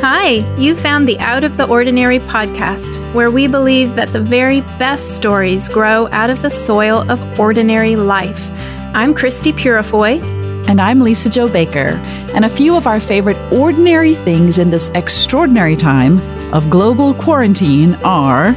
Hi, 0.00 0.46
you 0.56 0.76
found 0.76 1.08
the 1.08 1.18
Out 1.18 1.42
of 1.42 1.56
the 1.56 1.66
Ordinary 1.66 2.20
podcast, 2.20 3.00
where 3.14 3.32
we 3.32 3.48
believe 3.48 3.96
that 3.96 4.12
the 4.12 4.20
very 4.20 4.60
best 4.78 5.16
stories 5.16 5.68
grow 5.68 6.06
out 6.12 6.30
of 6.30 6.40
the 6.40 6.50
soil 6.50 7.04
of 7.10 7.40
ordinary 7.40 7.96
life. 7.96 8.48
I'm 8.94 9.12
Christy 9.12 9.52
Purifoy. 9.52 10.22
And 10.68 10.80
I'm 10.80 11.00
Lisa 11.00 11.28
Jo 11.28 11.52
Baker. 11.52 12.00
And 12.32 12.44
a 12.44 12.48
few 12.48 12.76
of 12.76 12.86
our 12.86 13.00
favorite 13.00 13.36
ordinary 13.52 14.14
things 14.14 14.58
in 14.58 14.70
this 14.70 14.88
extraordinary 14.90 15.74
time 15.74 16.20
of 16.54 16.70
global 16.70 17.12
quarantine 17.14 17.96
are 18.04 18.54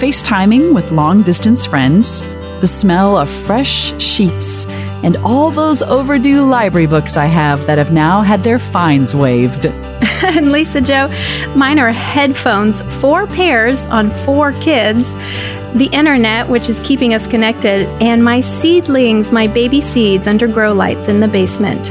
FaceTiming 0.00 0.74
with 0.74 0.90
long 0.90 1.22
distance 1.22 1.66
friends, 1.66 2.22
the 2.62 2.66
smell 2.66 3.18
of 3.18 3.28
fresh 3.28 4.00
sheets, 4.00 4.64
and 5.04 5.18
all 5.18 5.50
those 5.50 5.82
overdue 5.82 6.46
library 6.46 6.86
books 6.86 7.18
I 7.18 7.26
have 7.26 7.66
that 7.66 7.76
have 7.76 7.92
now 7.92 8.22
had 8.22 8.42
their 8.42 8.58
fines 8.58 9.14
waived. 9.14 9.66
and 10.22 10.50
Lisa 10.50 10.80
Jo. 10.80 11.08
mine 11.54 11.78
are 11.78 11.92
headphones, 11.92 12.80
four 13.00 13.26
pairs 13.28 13.86
on 13.86 14.10
four 14.24 14.52
kids, 14.54 15.14
the 15.74 15.88
internet, 15.92 16.48
which 16.48 16.68
is 16.68 16.80
keeping 16.80 17.14
us 17.14 17.26
connected, 17.26 17.86
and 18.02 18.24
my 18.24 18.40
seedlings, 18.40 19.30
my 19.30 19.46
baby 19.46 19.80
seeds 19.80 20.26
under 20.26 20.48
grow 20.48 20.72
lights 20.72 21.08
in 21.08 21.20
the 21.20 21.28
basement. 21.28 21.86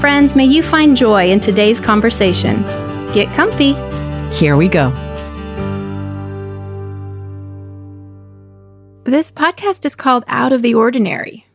Friends, 0.00 0.34
may 0.34 0.46
you 0.46 0.62
find 0.62 0.96
joy 0.96 1.28
in 1.28 1.40
today's 1.40 1.78
conversation. 1.78 2.62
Get 3.12 3.30
comfy. 3.34 3.74
Here 4.32 4.56
we 4.56 4.68
go. 4.68 4.90
This 9.04 9.32
podcast 9.32 9.84
is 9.84 9.94
called 9.94 10.24
Out 10.28 10.52
of 10.52 10.62
the 10.62 10.74
Ordinary 10.74 11.46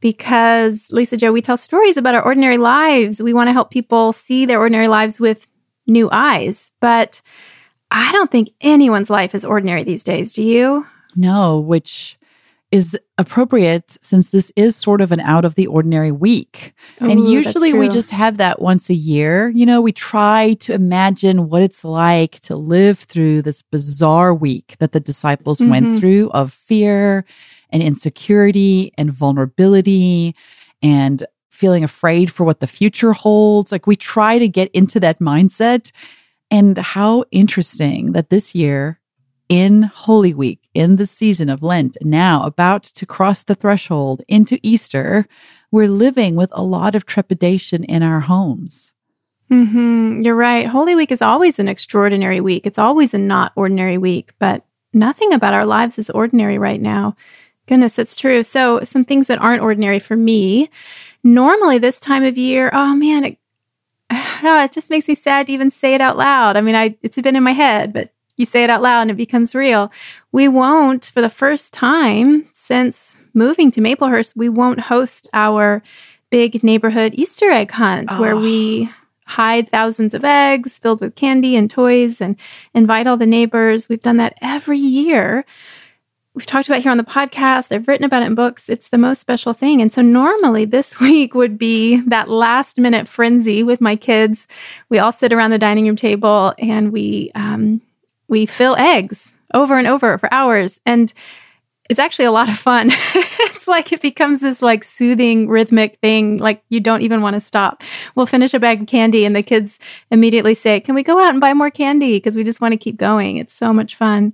because, 0.00 0.88
Lisa 0.90 1.16
Jo, 1.16 1.30
we 1.30 1.40
tell 1.40 1.56
stories 1.56 1.96
about 1.96 2.14
our 2.14 2.24
ordinary 2.24 2.58
lives. 2.58 3.22
We 3.22 3.32
want 3.32 3.48
to 3.48 3.52
help 3.52 3.70
people 3.70 4.12
see 4.12 4.44
their 4.44 4.58
ordinary 4.58 4.88
lives 4.88 5.20
with 5.20 5.46
new 5.86 6.08
eyes. 6.10 6.72
But 6.80 7.20
I 7.90 8.12
don't 8.12 8.30
think 8.30 8.50
anyone's 8.60 9.10
life 9.10 9.34
is 9.34 9.44
ordinary 9.44 9.84
these 9.84 10.02
days. 10.02 10.32
Do 10.32 10.42
you? 10.42 10.86
No, 11.14 11.60
which 11.60 12.18
is 12.72 12.98
appropriate 13.18 13.98
since 14.00 14.30
this 14.30 14.50
is 14.56 14.74
sort 14.74 15.02
of 15.02 15.12
an 15.12 15.20
out 15.20 15.44
of 15.44 15.56
the 15.56 15.66
ordinary 15.66 16.10
week. 16.10 16.72
Ooh, 17.02 17.10
and 17.10 17.28
usually 17.28 17.74
we 17.74 17.90
just 17.90 18.10
have 18.10 18.38
that 18.38 18.62
once 18.62 18.88
a 18.88 18.94
year. 18.94 19.50
You 19.50 19.66
know, 19.66 19.82
we 19.82 19.92
try 19.92 20.54
to 20.60 20.72
imagine 20.72 21.50
what 21.50 21.62
it's 21.62 21.84
like 21.84 22.40
to 22.40 22.56
live 22.56 22.98
through 22.98 23.42
this 23.42 23.60
bizarre 23.60 24.34
week 24.34 24.76
that 24.78 24.92
the 24.92 25.00
disciples 25.00 25.58
mm-hmm. 25.58 25.70
went 25.70 26.00
through 26.00 26.30
of 26.30 26.50
fear 26.50 27.26
and 27.68 27.82
insecurity 27.82 28.92
and 28.96 29.12
vulnerability 29.12 30.34
and 30.82 31.26
feeling 31.52 31.84
afraid 31.84 32.32
for 32.32 32.44
what 32.44 32.60
the 32.60 32.66
future 32.66 33.12
holds. 33.12 33.70
Like 33.70 33.86
we 33.86 33.94
try 33.94 34.38
to 34.38 34.48
get 34.48 34.70
into 34.72 34.98
that 35.00 35.20
mindset. 35.20 35.92
And 36.50 36.76
how 36.76 37.24
interesting 37.30 38.12
that 38.12 38.28
this 38.28 38.54
year, 38.54 38.98
in 39.48 39.82
Holy 39.82 40.34
Week, 40.34 40.68
in 40.74 40.96
the 40.96 41.06
season 41.06 41.48
of 41.48 41.62
Lent, 41.62 41.96
now 42.00 42.42
about 42.44 42.82
to 42.82 43.06
cross 43.06 43.42
the 43.42 43.54
threshold 43.54 44.22
into 44.28 44.58
Easter, 44.62 45.26
we're 45.70 45.88
living 45.88 46.36
with 46.36 46.50
a 46.52 46.62
lot 46.62 46.94
of 46.94 47.06
trepidation 47.06 47.84
in 47.84 48.02
our 48.02 48.20
homes. 48.20 48.92
Mm-hmm. 49.50 50.22
You're 50.22 50.34
right. 50.34 50.66
Holy 50.66 50.94
Week 50.94 51.12
is 51.12 51.22
always 51.22 51.58
an 51.58 51.68
extraordinary 51.68 52.40
week. 52.40 52.66
It's 52.66 52.78
always 52.78 53.12
a 53.12 53.18
not 53.18 53.52
ordinary 53.54 53.98
week, 53.98 54.30
but 54.38 54.64
nothing 54.94 55.32
about 55.32 55.54
our 55.54 55.66
lives 55.66 55.98
is 55.98 56.10
ordinary 56.10 56.58
right 56.58 56.80
now. 56.80 57.14
Goodness, 57.66 57.92
that's 57.92 58.16
true. 58.16 58.42
So, 58.42 58.82
some 58.84 59.04
things 59.04 59.26
that 59.26 59.40
aren't 59.40 59.62
ordinary 59.62 60.00
for 60.00 60.16
me. 60.16 60.70
Normally, 61.24 61.78
this 61.78 62.00
time 62.00 62.24
of 62.24 62.36
year, 62.36 62.70
oh 62.72 62.94
man, 62.94 63.24
it, 63.24 63.38
oh, 64.10 64.60
it 64.64 64.72
just 64.72 64.90
makes 64.90 65.08
me 65.08 65.14
sad 65.14 65.46
to 65.46 65.52
even 65.52 65.70
say 65.70 65.94
it 65.94 66.00
out 66.00 66.16
loud. 66.16 66.56
I 66.56 66.60
mean, 66.60 66.74
I 66.74 66.96
it's 67.02 67.18
been 67.18 67.36
in 67.36 67.42
my 67.42 67.52
head, 67.52 67.92
but 67.92 68.12
you 68.36 68.46
say 68.46 68.64
it 68.64 68.70
out 68.70 68.82
loud 68.82 69.02
and 69.02 69.10
it 69.10 69.16
becomes 69.16 69.54
real. 69.54 69.92
We 70.32 70.48
won't, 70.48 71.06
for 71.06 71.20
the 71.20 71.30
first 71.30 71.72
time 71.72 72.48
since 72.52 73.16
moving 73.34 73.70
to 73.72 73.80
Maplehurst, 73.80 74.36
we 74.36 74.48
won't 74.48 74.80
host 74.80 75.28
our 75.32 75.82
big 76.30 76.64
neighborhood 76.64 77.12
Easter 77.14 77.50
egg 77.50 77.70
hunt 77.70 78.10
oh. 78.12 78.20
where 78.20 78.36
we 78.36 78.90
hide 79.26 79.70
thousands 79.70 80.14
of 80.14 80.24
eggs 80.24 80.78
filled 80.78 81.00
with 81.00 81.14
candy 81.14 81.56
and 81.56 81.70
toys 81.70 82.20
and 82.20 82.36
invite 82.74 83.06
all 83.06 83.16
the 83.16 83.26
neighbors. 83.26 83.88
We've 83.88 84.02
done 84.02 84.16
that 84.16 84.36
every 84.42 84.78
year 84.78 85.44
we've 86.34 86.46
talked 86.46 86.68
about 86.68 86.82
here 86.82 86.90
on 86.90 86.96
the 86.96 87.04
podcast. 87.04 87.72
I've 87.72 87.86
written 87.86 88.04
about 88.04 88.22
it 88.22 88.26
in 88.26 88.34
books. 88.34 88.68
It's 88.68 88.88
the 88.88 88.98
most 88.98 89.20
special 89.20 89.52
thing. 89.52 89.82
And 89.82 89.92
so 89.92 90.02
normally 90.02 90.64
this 90.64 90.98
week 91.00 91.34
would 91.34 91.58
be 91.58 92.00
that 92.08 92.28
last 92.28 92.78
minute 92.78 93.08
frenzy 93.08 93.62
with 93.62 93.80
my 93.80 93.96
kids. 93.96 94.46
We 94.88 94.98
all 94.98 95.12
sit 95.12 95.32
around 95.32 95.50
the 95.50 95.58
dining 95.58 95.86
room 95.86 95.96
table 95.96 96.54
and 96.58 96.92
we 96.92 97.30
um, 97.34 97.80
we 98.28 98.46
fill 98.46 98.76
eggs 98.76 99.34
over 99.52 99.76
and 99.76 99.86
over 99.86 100.16
for 100.16 100.32
hours. 100.32 100.80
And 100.86 101.12
it's 101.90 102.00
actually 102.00 102.24
a 102.24 102.32
lot 102.32 102.48
of 102.48 102.56
fun. 102.56 102.90
it's 103.14 103.68
like 103.68 103.92
it 103.92 104.00
becomes 104.00 104.40
this 104.40 104.62
like 104.62 104.82
soothing 104.82 105.48
rhythmic 105.48 105.96
thing 105.96 106.38
like 106.38 106.62
you 106.70 106.80
don't 106.80 107.02
even 107.02 107.20
want 107.20 107.34
to 107.34 107.40
stop. 107.40 107.82
We'll 108.14 108.24
finish 108.24 108.54
a 108.54 108.58
bag 108.58 108.80
of 108.80 108.86
candy 108.86 109.26
and 109.26 109.36
the 109.36 109.42
kids 109.42 109.78
immediately 110.10 110.54
say, 110.54 110.80
"Can 110.80 110.94
we 110.94 111.02
go 111.02 111.18
out 111.18 111.30
and 111.30 111.40
buy 111.40 111.52
more 111.52 111.70
candy?" 111.70 112.16
because 112.16 112.36
we 112.36 112.44
just 112.44 112.62
want 112.62 112.72
to 112.72 112.78
keep 112.78 112.96
going. 112.96 113.36
It's 113.36 113.52
so 113.52 113.72
much 113.74 113.96
fun. 113.96 114.32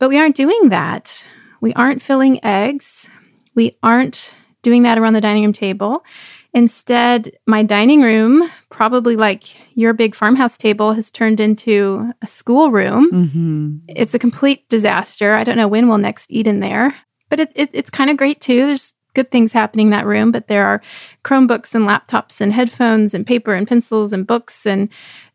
But 0.00 0.08
we 0.08 0.18
aren't 0.18 0.34
doing 0.34 0.70
that. 0.70 1.24
We 1.60 1.72
aren't 1.74 2.02
filling 2.02 2.44
eggs. 2.44 3.08
We 3.54 3.76
aren't 3.82 4.34
doing 4.62 4.82
that 4.82 4.98
around 4.98 5.12
the 5.12 5.20
dining 5.20 5.44
room 5.44 5.52
table. 5.52 6.04
Instead, 6.52 7.30
my 7.46 7.62
dining 7.62 8.02
room, 8.02 8.50
probably 8.70 9.14
like 9.14 9.44
your 9.76 9.92
big 9.92 10.16
farmhouse 10.16 10.58
table, 10.58 10.94
has 10.94 11.10
turned 11.10 11.38
into 11.38 12.12
a 12.22 12.26
schoolroom. 12.26 13.10
Mm-hmm. 13.12 13.76
It's 13.88 14.14
a 14.14 14.18
complete 14.18 14.68
disaster. 14.68 15.34
I 15.34 15.44
don't 15.44 15.56
know 15.56 15.68
when 15.68 15.86
we'll 15.86 15.98
next 15.98 16.26
eat 16.30 16.48
in 16.48 16.58
there, 16.58 16.96
but 17.28 17.38
it, 17.38 17.52
it, 17.54 17.70
it's 17.72 17.90
kind 17.90 18.10
of 18.10 18.16
great 18.16 18.40
too. 18.40 18.66
There's 18.66 18.94
good 19.14 19.30
things 19.30 19.52
happening 19.52 19.88
in 19.88 19.92
that 19.92 20.06
room, 20.06 20.32
but 20.32 20.48
there 20.48 20.66
are 20.66 20.82
Chromebooks 21.24 21.74
and 21.74 21.86
laptops 21.86 22.40
and 22.40 22.52
headphones 22.52 23.14
and 23.14 23.26
paper 23.26 23.54
and 23.54 23.66
pencils 23.66 24.12
and 24.12 24.26
books 24.26 24.66
and 24.66 24.88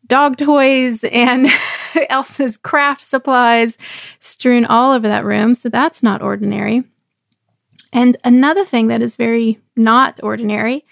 dog 0.07 0.37
toys 0.37 1.03
and 1.03 1.47
Elsa's 2.09 2.57
craft 2.57 3.05
supplies 3.05 3.77
strewn 4.19 4.65
all 4.65 4.93
over 4.93 5.07
that 5.07 5.25
room. 5.25 5.55
So 5.55 5.69
that's 5.69 6.03
not 6.03 6.21
ordinary. 6.21 6.83
And 7.93 8.17
another 8.23 8.65
thing 8.65 8.87
that 8.87 9.01
is 9.01 9.15
very 9.15 9.59
not 9.75 10.19
ordinary, 10.21 10.85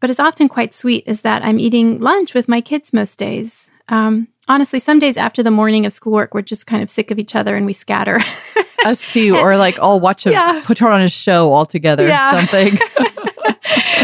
but 0.00 0.10
is 0.10 0.20
often 0.20 0.48
quite 0.48 0.72
sweet, 0.72 1.04
is 1.06 1.22
that 1.22 1.44
I'm 1.44 1.58
eating 1.58 2.00
lunch 2.00 2.32
with 2.32 2.48
my 2.48 2.60
kids 2.60 2.92
most 2.92 3.18
days. 3.18 3.66
Um, 3.88 4.28
honestly, 4.46 4.78
some 4.78 4.98
days 4.98 5.16
after 5.16 5.42
the 5.42 5.50
morning 5.50 5.84
of 5.84 5.92
schoolwork, 5.92 6.34
we're 6.34 6.42
just 6.42 6.66
kind 6.66 6.82
of 6.82 6.90
sick 6.90 7.10
of 7.10 7.18
each 7.18 7.34
other 7.34 7.56
and 7.56 7.66
we 7.66 7.72
scatter. 7.72 8.20
Us 8.84 9.12
too, 9.12 9.36
or 9.36 9.56
like 9.56 9.76
I'll 9.80 9.98
watch 9.98 10.26
a 10.26 10.30
yeah. 10.30 10.62
put 10.64 10.78
her 10.78 10.88
on 10.88 11.00
a 11.00 11.08
show 11.08 11.52
all 11.52 11.66
together 11.66 12.06
yeah. 12.06 12.28
or 12.28 12.46
something. 12.46 12.78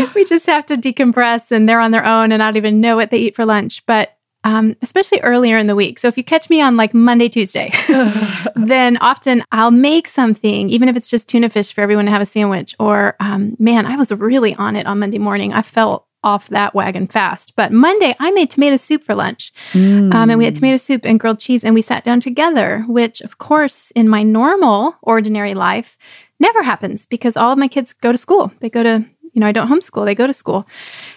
we 0.14 0.24
just 0.24 0.46
have 0.46 0.66
to 0.66 0.76
decompress 0.76 1.52
and 1.52 1.68
they're 1.68 1.80
on 1.80 1.92
their 1.92 2.04
own 2.04 2.32
and 2.32 2.40
not 2.40 2.56
even 2.56 2.80
know 2.80 2.96
what 2.96 3.10
they 3.10 3.18
eat 3.18 3.36
for 3.36 3.46
lunch. 3.46 3.86
But 3.86 4.16
um, 4.44 4.76
especially 4.82 5.20
earlier 5.20 5.56
in 5.58 5.66
the 5.66 5.74
week. 5.74 5.98
So 5.98 6.06
if 6.06 6.16
you 6.16 6.22
catch 6.22 6.48
me 6.50 6.60
on 6.60 6.76
like 6.76 6.94
Monday, 6.94 7.28
Tuesday, 7.28 7.72
then 8.56 8.96
often 8.98 9.42
I'll 9.50 9.70
make 9.70 10.06
something, 10.06 10.68
even 10.68 10.88
if 10.88 10.96
it's 10.96 11.10
just 11.10 11.28
tuna 11.28 11.50
fish 11.50 11.72
for 11.72 11.80
everyone 11.80 12.04
to 12.04 12.10
have 12.10 12.22
a 12.22 12.26
sandwich. 12.26 12.74
Or, 12.78 13.16
um, 13.20 13.56
man, 13.58 13.86
I 13.86 13.96
was 13.96 14.12
really 14.12 14.54
on 14.54 14.76
it 14.76 14.86
on 14.86 15.00
Monday 15.00 15.18
morning. 15.18 15.52
I 15.52 15.62
felt 15.62 16.06
off 16.22 16.48
that 16.48 16.74
wagon 16.74 17.06
fast. 17.06 17.54
But 17.54 17.70
Monday, 17.70 18.16
I 18.18 18.30
made 18.30 18.50
tomato 18.50 18.76
soup 18.76 19.04
for 19.04 19.14
lunch. 19.14 19.52
Mm. 19.72 20.12
Um, 20.12 20.30
and 20.30 20.38
we 20.38 20.46
had 20.46 20.54
tomato 20.54 20.78
soup 20.78 21.02
and 21.04 21.20
grilled 21.20 21.38
cheese, 21.38 21.64
and 21.64 21.74
we 21.74 21.82
sat 21.82 22.02
down 22.02 22.20
together, 22.20 22.84
which, 22.88 23.20
of 23.20 23.38
course, 23.38 23.90
in 23.90 24.08
my 24.08 24.22
normal, 24.22 24.96
ordinary 25.02 25.54
life, 25.54 25.98
never 26.40 26.62
happens 26.62 27.06
because 27.06 27.36
all 27.36 27.52
of 27.52 27.58
my 27.58 27.68
kids 27.68 27.92
go 27.92 28.10
to 28.10 28.18
school. 28.18 28.50
They 28.60 28.70
go 28.70 28.82
to 28.82 29.04
you 29.34 29.40
know, 29.40 29.46
I 29.46 29.52
don't 29.52 29.68
homeschool, 29.68 30.06
they 30.06 30.14
go 30.14 30.26
to 30.26 30.32
school. 30.32 30.66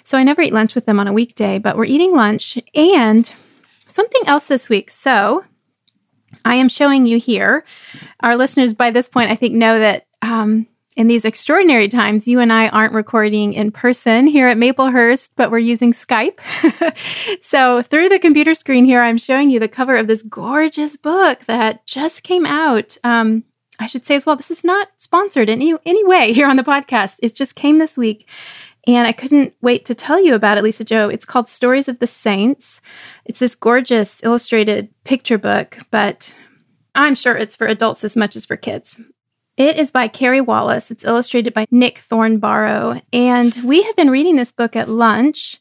So 0.04 0.18
I 0.18 0.24
never 0.24 0.42
eat 0.42 0.54
lunch 0.54 0.76
with 0.76 0.86
them 0.86 1.00
on 1.00 1.08
a 1.08 1.14
weekday, 1.14 1.60
but 1.60 1.78
we're 1.78 1.86
eating 1.86 2.14
lunch 2.14 2.58
and 2.76 3.32
something 3.78 4.22
else 4.26 4.46
this 4.46 4.68
week. 4.70 4.92
So 4.92 5.46
I 6.44 6.56
am 6.56 6.68
showing 6.68 7.06
you 7.06 7.20
here. 7.20 7.64
Our 8.22 8.36
listeners 8.36 8.74
by 8.74 8.92
this 8.92 9.08
point, 9.08 9.32
I 9.32 9.36
think, 9.36 9.54
know 9.54 9.80
that 9.80 10.08
um, 10.22 10.68
in 10.96 11.08
these 11.08 11.26
extraordinary 11.26 11.88
times, 11.88 12.28
you 12.28 12.40
and 12.40 12.52
I 12.52 12.70
aren't 12.70 12.94
recording 12.94 13.54
in 13.54 13.72
person 13.72 14.26
here 14.26 14.48
at 14.48 14.58
Maplehurst, 14.58 15.30
but 15.36 15.52
we're 15.52 15.60
using 15.60 15.94
Skype. 15.94 16.40
so 17.44 17.84
through 17.84 18.10
the 18.10 18.20
computer 18.20 18.56
screen 18.56 18.84
here, 18.84 19.04
I'm 19.04 19.20
showing 19.20 19.52
you 19.52 19.60
the 19.60 19.68
cover 19.68 19.96
of 19.96 20.08
this 20.08 20.24
gorgeous 20.24 20.98
book 20.98 21.46
that 21.46 21.86
just 21.86 22.24
came 22.24 22.48
out. 22.48 22.98
Um, 23.04 23.44
I 23.80 23.88
should 23.88 24.06
say 24.06 24.16
as 24.16 24.26
well, 24.26 24.36
this 24.36 24.52
is 24.52 24.64
not 24.64 24.90
sponsored 24.98 25.50
in 25.50 25.62
any, 25.62 25.76
any 25.86 26.04
way 26.06 26.34
here 26.34 26.48
on 26.48 26.58
the 26.58 26.64
podcast. 26.64 27.18
It 27.22 27.36
just 27.36 27.56
came 27.56 27.78
this 27.78 27.98
week. 27.98 28.28
And 28.86 29.06
I 29.06 29.12
couldn't 29.12 29.54
wait 29.62 29.84
to 29.86 29.96
tell 29.96 30.24
you 30.24 30.34
about 30.34 30.58
it, 30.58 30.64
Lisa 30.64 30.86
Jo. 30.86 31.10
It's 31.10 31.26
called 31.26 31.50
Stories 31.50 31.90
of 31.90 32.00
the 32.00 32.08
Saints. 32.08 32.80
It's 33.26 33.40
this 33.40 33.54
gorgeous 33.54 34.24
illustrated 34.24 34.90
picture 35.04 35.38
book, 35.38 35.78
but 35.92 36.34
I'm 36.96 37.14
sure 37.14 37.36
it's 37.36 37.58
for 37.58 37.68
adults 37.68 38.06
as 38.06 38.16
much 38.16 38.38
as 38.38 38.46
for 38.46 38.56
kids. 38.56 38.98
It 39.58 39.78
is 39.78 39.92
by 39.92 40.08
Carey 40.08 40.40
Wallace. 40.40 40.90
It's 40.90 41.04
illustrated 41.04 41.54
by 41.54 41.66
Nick 41.70 41.98
Thornborough. 41.98 43.02
And 43.12 43.58
we 43.66 43.84
have 43.84 43.96
been 43.98 44.10
reading 44.10 44.38
this 44.38 44.54
book 44.54 44.78
at 44.78 44.88
lunch. 44.88 45.60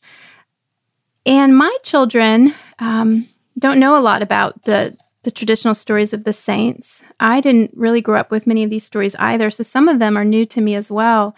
And 1.24 1.56
my 1.56 1.76
children, 1.82 2.54
um, 2.78 3.28
don't 3.58 3.80
know 3.80 3.98
a 3.98 4.00
lot 4.00 4.22
about 4.22 4.62
the 4.64 4.96
the 5.26 5.31
traditional 5.32 5.75
stories 5.75 6.12
of 6.12 6.23
the 6.23 6.32
saints. 6.32 7.02
I 7.19 7.40
didn't 7.40 7.73
really 7.75 8.00
grow 8.00 8.19
up 8.19 8.31
with 8.31 8.46
many 8.46 8.62
of 8.62 8.70
these 8.70 8.84
stories 8.84 9.17
either, 9.17 9.50
so 9.50 9.64
some 9.64 9.88
of 9.88 9.99
them 9.99 10.17
are 10.17 10.25
new 10.25 10.46
to 10.46 10.61
me 10.61 10.76
as 10.76 10.88
well. 10.88 11.34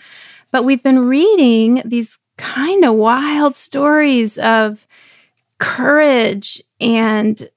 But 0.50 0.66
we've 0.66 0.82
been 0.82 0.98
reading 0.98 1.80
these 1.86 2.18
kind 2.36 2.84
of 2.84 2.94
wild 2.96 3.56
stories 3.56 4.36
of 4.36 4.86
courage 5.58 6.62
and 6.78 7.48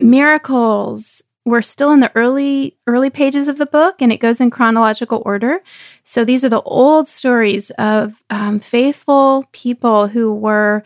miracles. 0.00 1.22
We're 1.44 1.62
still 1.62 1.92
in 1.92 2.00
the 2.00 2.10
early 2.16 2.76
early 2.88 3.08
pages 3.08 3.46
of 3.46 3.58
the 3.58 3.66
book, 3.66 4.02
and 4.02 4.12
it 4.12 4.18
goes 4.18 4.40
in 4.40 4.50
chronological 4.50 5.22
order. 5.24 5.62
So 6.02 6.24
these 6.24 6.44
are 6.44 6.48
the 6.48 6.62
old 6.62 7.06
stories 7.06 7.70
of 7.78 8.20
um, 8.30 8.58
faithful 8.58 9.44
people 9.52 10.08
who 10.08 10.34
were 10.34 10.82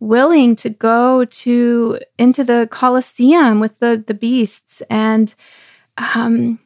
willing 0.00 0.54
to 0.56 0.70
go 0.70 1.24
to 1.24 1.98
into 2.18 2.44
the 2.44 2.68
Colosseum 2.70 3.60
with 3.60 3.78
the 3.80 4.02
the 4.06 4.14
beasts. 4.14 4.82
And 4.90 5.34
um, 5.96 6.58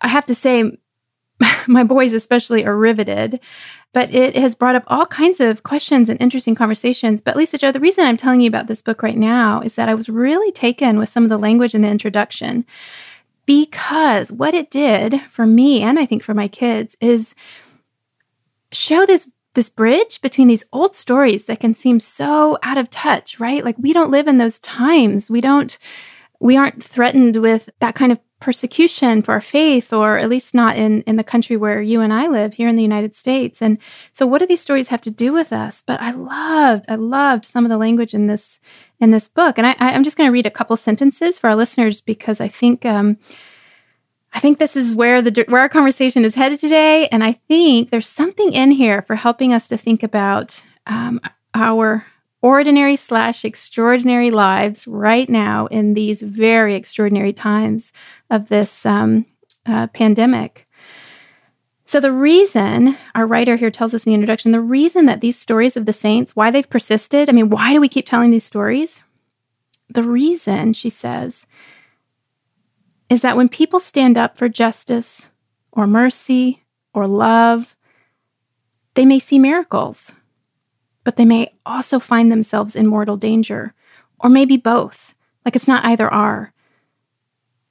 I 0.00 0.08
have 0.08 0.26
to 0.26 0.34
say, 0.34 0.78
my 1.66 1.84
boys 1.84 2.12
especially 2.12 2.64
are 2.64 2.76
riveted. 2.76 3.40
But 3.92 4.14
it 4.14 4.36
has 4.36 4.54
brought 4.54 4.76
up 4.76 4.84
all 4.86 5.04
kinds 5.04 5.40
of 5.40 5.64
questions 5.64 6.08
and 6.08 6.20
interesting 6.22 6.54
conversations. 6.54 7.20
But 7.20 7.36
Lisa 7.36 7.58
Jo, 7.58 7.72
the 7.72 7.80
reason 7.80 8.06
I'm 8.06 8.16
telling 8.16 8.40
you 8.40 8.46
about 8.46 8.68
this 8.68 8.82
book 8.82 9.02
right 9.02 9.16
now 9.16 9.60
is 9.62 9.74
that 9.74 9.88
I 9.88 9.94
was 9.94 10.08
really 10.08 10.52
taken 10.52 10.96
with 10.96 11.08
some 11.08 11.24
of 11.24 11.28
the 11.28 11.36
language 11.36 11.74
in 11.74 11.82
the 11.82 11.88
introduction 11.88 12.64
because 13.46 14.30
what 14.30 14.54
it 14.54 14.70
did 14.70 15.20
for 15.28 15.44
me 15.44 15.82
and 15.82 15.98
I 15.98 16.06
think 16.06 16.22
for 16.22 16.34
my 16.34 16.46
kids 16.46 16.96
is 17.00 17.34
show 18.70 19.04
this 19.04 19.28
this 19.54 19.68
bridge 19.68 20.20
between 20.20 20.48
these 20.48 20.64
old 20.72 20.94
stories 20.94 21.46
that 21.46 21.60
can 21.60 21.74
seem 21.74 22.00
so 22.00 22.58
out 22.62 22.78
of 22.78 22.90
touch, 22.90 23.40
right? 23.40 23.64
Like 23.64 23.76
we 23.78 23.92
don't 23.92 24.10
live 24.10 24.28
in 24.28 24.38
those 24.38 24.58
times. 24.60 25.30
We 25.30 25.40
don't 25.40 25.76
we 26.38 26.56
aren't 26.56 26.82
threatened 26.82 27.36
with 27.36 27.68
that 27.80 27.94
kind 27.94 28.12
of 28.12 28.18
persecution 28.40 29.20
for 29.20 29.32
our 29.32 29.40
faith 29.40 29.92
or 29.92 30.16
at 30.16 30.30
least 30.30 30.54
not 30.54 30.76
in 30.76 31.02
in 31.02 31.16
the 31.16 31.24
country 31.24 31.56
where 31.56 31.82
you 31.82 32.00
and 32.00 32.12
I 32.12 32.26
live 32.26 32.54
here 32.54 32.68
in 32.68 32.76
the 32.76 32.82
United 32.82 33.14
States. 33.14 33.60
And 33.60 33.76
so 34.12 34.26
what 34.26 34.38
do 34.38 34.46
these 34.46 34.62
stories 34.62 34.88
have 34.88 35.02
to 35.02 35.10
do 35.10 35.32
with 35.32 35.52
us? 35.52 35.82
But 35.86 36.00
I 36.00 36.12
loved 36.12 36.86
I 36.88 36.94
loved 36.94 37.44
some 37.44 37.64
of 37.64 37.70
the 37.70 37.76
language 37.78 38.14
in 38.14 38.28
this 38.28 38.60
in 39.00 39.10
this 39.10 39.28
book. 39.28 39.58
And 39.58 39.66
I, 39.66 39.74
I'm 39.78 40.04
just 40.04 40.16
going 40.16 40.28
to 40.28 40.32
read 40.32 40.46
a 40.46 40.50
couple 40.50 40.76
sentences 40.76 41.38
for 41.38 41.50
our 41.50 41.56
listeners 41.56 42.00
because 42.00 42.40
I 42.40 42.48
think 42.48 42.86
um, 42.86 43.18
I 44.32 44.40
think 44.40 44.58
this 44.58 44.76
is 44.76 44.94
where 44.94 45.20
the 45.22 45.44
where 45.48 45.60
our 45.60 45.68
conversation 45.68 46.24
is 46.24 46.34
headed 46.34 46.60
today, 46.60 47.08
and 47.08 47.24
I 47.24 47.32
think 47.48 47.90
there's 47.90 48.08
something 48.08 48.52
in 48.52 48.70
here 48.70 49.02
for 49.02 49.16
helping 49.16 49.52
us 49.52 49.66
to 49.68 49.76
think 49.76 50.02
about 50.02 50.62
um, 50.86 51.20
our 51.54 52.06
ordinary 52.42 52.96
slash 52.96 53.44
extraordinary 53.44 54.30
lives 54.30 54.86
right 54.86 55.28
now 55.28 55.66
in 55.66 55.94
these 55.94 56.22
very 56.22 56.74
extraordinary 56.74 57.32
times 57.32 57.92
of 58.30 58.48
this 58.48 58.86
um, 58.86 59.26
uh, 59.66 59.88
pandemic. 59.88 60.66
So, 61.84 61.98
the 61.98 62.12
reason 62.12 62.96
our 63.16 63.26
writer 63.26 63.56
here 63.56 63.70
tells 63.70 63.94
us 63.94 64.06
in 64.06 64.10
the 64.10 64.14
introduction, 64.14 64.52
the 64.52 64.60
reason 64.60 65.06
that 65.06 65.20
these 65.20 65.36
stories 65.36 65.76
of 65.76 65.86
the 65.86 65.92
saints, 65.92 66.36
why 66.36 66.52
they've 66.52 66.70
persisted, 66.70 67.28
I 67.28 67.32
mean, 67.32 67.50
why 67.50 67.72
do 67.72 67.80
we 67.80 67.88
keep 67.88 68.06
telling 68.06 68.30
these 68.30 68.44
stories? 68.44 69.02
The 69.88 70.04
reason, 70.04 70.72
she 70.72 70.88
says, 70.88 71.46
is 73.10 73.20
that 73.22 73.36
when 73.36 73.48
people 73.48 73.80
stand 73.80 74.16
up 74.16 74.38
for 74.38 74.48
justice 74.48 75.28
or 75.72 75.86
mercy 75.86 76.62
or 76.94 77.06
love, 77.06 77.76
they 78.94 79.04
may 79.04 79.18
see 79.18 79.38
miracles, 79.38 80.12
but 81.04 81.16
they 81.16 81.24
may 81.24 81.52
also 81.66 81.98
find 81.98 82.30
themselves 82.30 82.76
in 82.76 82.86
mortal 82.86 83.16
danger, 83.16 83.74
or 84.20 84.30
maybe 84.30 84.56
both. 84.56 85.14
Like 85.44 85.56
it's 85.56 85.68
not 85.68 85.84
either 85.84 86.12
or 86.12 86.52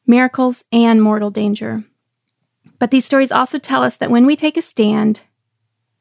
miracles 0.06 0.63
and 0.71 1.01
mortal 1.01 1.31
danger. 1.31 1.83
But 2.77 2.91
these 2.91 3.06
stories 3.06 3.31
also 3.31 3.59
tell 3.59 3.83
us 3.83 3.95
that 3.97 4.12
when 4.12 4.25
we 4.25 4.36
take 4.36 4.57
a 4.57 4.62
stand, 4.62 5.21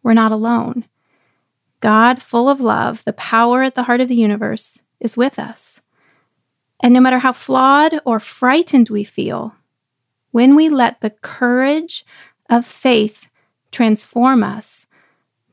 we're 0.03 0.15
not 0.15 0.33
alone. 0.33 0.85
God, 1.81 2.23
full 2.23 2.49
of 2.49 2.61
love, 2.61 3.05
the 3.05 3.13
power 3.13 3.63
at 3.63 3.75
the 3.77 3.85
heart 3.85 4.01
of 4.01 4.09
the 4.09 4.17
universe, 4.17 4.79
is 4.99 5.17
with 5.17 5.39
us. 5.39 5.81
And 6.81 6.95
no 6.95 7.01
matter 7.01 7.19
how 7.19 7.33
flawed 7.33 8.01
or 8.05 8.21
frightened 8.21 8.89
we 8.89 9.05
feel, 9.05 9.55
when 10.31 10.55
we 10.55 10.69
let 10.69 11.01
the 11.01 11.11
courage 11.11 12.05
of 12.49 12.65
faith 12.65 13.29
transform 13.73 14.43
us, 14.43 14.87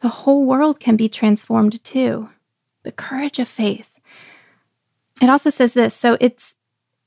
the 0.01 0.09
whole 0.09 0.45
world 0.45 0.79
can 0.79 0.95
be 0.95 1.09
transformed 1.09 1.83
too. 1.83 2.29
The 2.83 2.91
courage 2.91 3.39
of 3.39 3.47
faith. 3.47 3.89
It 5.21 5.29
also 5.29 5.49
says 5.49 5.73
this 5.73 5.95
so 5.95 6.17
it's 6.19 6.53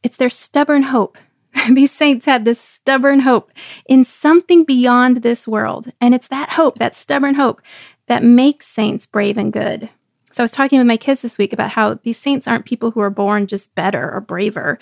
it's 0.03 0.17
their 0.17 0.31
stubborn 0.31 0.85
hope. 0.85 1.19
These 1.73 1.93
saints 1.93 2.27
had 2.27 2.45
this 2.45 2.61
stubborn 2.61 3.21
hope 3.21 3.53
in 3.87 4.05
something 4.05 4.65
beyond 4.65 5.19
this 5.19 5.47
world. 5.47 5.93
And 6.01 6.15
it's 6.15 6.29
that 6.29 6.51
hope, 6.51 6.79
that 6.79 6.97
stubborn 6.97 7.35
hope, 7.35 7.61
that 8.07 8.23
makes 8.23 8.67
saints 8.67 9.07
brave 9.07 9.37
and 9.37 9.53
good. 9.53 9.91
So 10.39 10.45
I 10.45 10.45
was 10.45 10.53
talking 10.53 10.79
with 10.79 10.87
my 10.87 10.97
kids 10.97 11.21
this 11.21 11.37
week 11.37 11.53
about 11.53 11.73
how 11.73 11.95
these 11.95 12.17
saints 12.17 12.47
aren't 12.47 12.65
people 12.65 12.93
who 12.93 13.01
are 13.01 13.11
born 13.11 13.49
just 13.49 13.75
better 13.75 14.09
or 14.09 14.21
braver, 14.21 14.79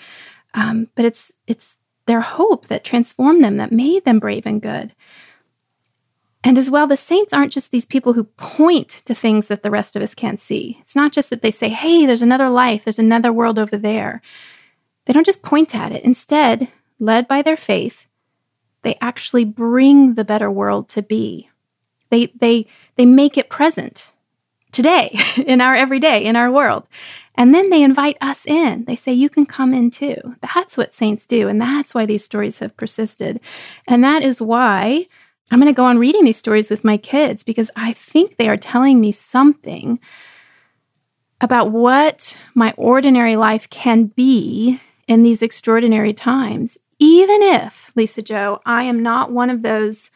um, 0.53 0.87
but 0.93 1.03
it's 1.03 1.31
it's 1.47 1.73
their 2.05 2.21
hope 2.21 2.67
that 2.67 2.83
transformed 2.83 3.43
them, 3.43 3.57
that 3.57 3.71
made 3.71 4.05
them 4.05 4.19
brave 4.19 4.45
and 4.45 4.61
good. 4.61 4.93
And 6.43 6.59
as 6.59 6.69
well, 6.69 6.85
the 6.85 6.95
saints 6.95 7.33
aren't 7.33 7.53
just 7.53 7.71
these 7.71 7.87
people 7.87 8.13
who 8.13 8.25
point 8.25 9.01
to 9.05 9.15
things 9.15 9.47
that 9.47 9.63
the 9.63 9.71
rest 9.71 9.95
of 9.95 10.03
us 10.03 10.13
can't 10.13 10.39
see. 10.39 10.77
It's 10.81 10.95
not 10.95 11.11
just 11.11 11.31
that 11.31 11.41
they 11.41 11.49
say, 11.49 11.69
hey, 11.69 12.05
there's 12.05 12.21
another 12.21 12.49
life, 12.49 12.83
there's 12.83 12.99
another 12.99 13.33
world 13.33 13.57
over 13.57 13.77
there. 13.77 14.21
They 15.05 15.13
don't 15.13 15.25
just 15.25 15.41
point 15.41 15.73
at 15.73 15.91
it. 15.91 16.03
Instead, 16.03 16.67
led 16.99 17.27
by 17.27 17.41
their 17.41 17.57
faith, 17.57 18.05
they 18.83 18.95
actually 19.01 19.43
bring 19.43 20.13
the 20.13 20.23
better 20.23 20.51
world 20.51 20.87
to 20.89 21.01
be. 21.01 21.49
They, 22.11 22.27
they, 22.27 22.67
they 22.95 23.07
make 23.07 23.39
it 23.39 23.49
present 23.49 24.11
today, 24.77 25.19
in 25.47 25.59
our 25.59 25.75
everyday, 25.75 26.23
in 26.23 26.35
our 26.35 26.51
world. 26.51 26.87
And 27.35 27.53
then 27.53 27.69
they 27.69 27.83
invite 27.83 28.17
us 28.21 28.45
in. 28.45 28.85
They 28.85 28.95
say, 28.95 29.11
You 29.11 29.29
can 29.29 29.45
come 29.45 29.73
in 29.73 29.89
too. 29.89 30.17
That's 30.41 30.77
what 30.77 30.95
saints 30.95 31.27
do. 31.27 31.47
And 31.47 31.59
that's 31.59 31.93
why 31.93 32.05
these 32.05 32.23
stories 32.23 32.59
have 32.59 32.77
persisted. 32.77 33.39
And 33.87 34.03
that 34.03 34.23
is 34.23 34.41
why 34.41 35.07
I'm 35.51 35.59
going 35.59 35.71
to 35.71 35.75
go 35.75 35.85
on 35.85 35.97
reading 35.97 36.25
these 36.25 36.37
stories 36.37 36.69
with 36.69 36.83
my 36.83 36.97
kids 36.97 37.43
because 37.43 37.69
I 37.75 37.93
think 37.93 38.37
they 38.37 38.49
are 38.49 38.57
telling 38.57 39.01
me 39.01 39.11
something 39.11 39.99
about 41.41 41.71
what 41.71 42.37
my 42.55 42.73
ordinary 42.77 43.35
life 43.35 43.69
can 43.69 44.05
be 44.05 44.79
in 45.07 45.23
these 45.23 45.41
extraordinary 45.41 46.13
times, 46.13 46.77
even 46.99 47.41
if, 47.41 47.91
Lisa 47.95 48.21
Jo, 48.21 48.59
I 48.65 48.83
am 48.83 49.01
not 49.01 49.31
one 49.31 49.49
of 49.49 49.61
those 49.61 50.09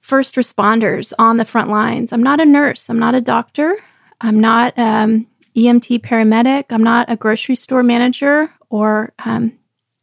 first 0.00 0.34
responders 0.34 1.12
on 1.18 1.36
the 1.36 1.44
front 1.44 1.70
lines. 1.70 2.12
I'm 2.12 2.22
not 2.22 2.40
a 2.40 2.44
nurse, 2.44 2.90
I'm 2.90 2.98
not 2.98 3.14
a 3.14 3.20
doctor, 3.20 3.78
I'm 4.20 4.40
not 4.40 4.78
um, 4.78 5.26
EMT 5.54 6.00
paramedic, 6.00 6.66
I'm 6.70 6.82
not 6.82 7.10
a 7.10 7.16
grocery 7.16 7.56
store 7.56 7.82
manager 7.82 8.50
or 8.70 9.12
um, 9.24 9.52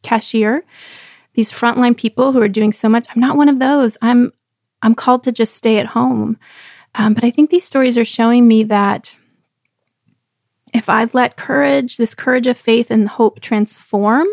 cashier. 0.02 0.64
These 1.34 1.52
frontline 1.52 1.96
people 1.96 2.32
who 2.32 2.40
are 2.40 2.48
doing 2.48 2.72
so 2.72 2.88
much, 2.88 3.06
I'm 3.14 3.20
not 3.20 3.36
one 3.36 3.48
of 3.48 3.58
those. 3.58 3.96
I'm 4.02 4.32
I'm 4.82 4.94
called 4.94 5.24
to 5.24 5.32
just 5.32 5.54
stay 5.54 5.78
at 5.78 5.86
home. 5.86 6.38
Um, 6.94 7.14
but 7.14 7.24
I 7.24 7.30
think 7.30 7.50
these 7.50 7.64
stories 7.64 7.98
are 7.98 8.04
showing 8.04 8.46
me 8.46 8.64
that 8.64 9.14
if 10.72 10.88
I 10.88 11.08
let 11.12 11.36
courage, 11.36 11.96
this 11.96 12.14
courage 12.14 12.46
of 12.46 12.58
faith 12.58 12.90
and 12.90 13.08
hope 13.08 13.40
transform 13.40 14.26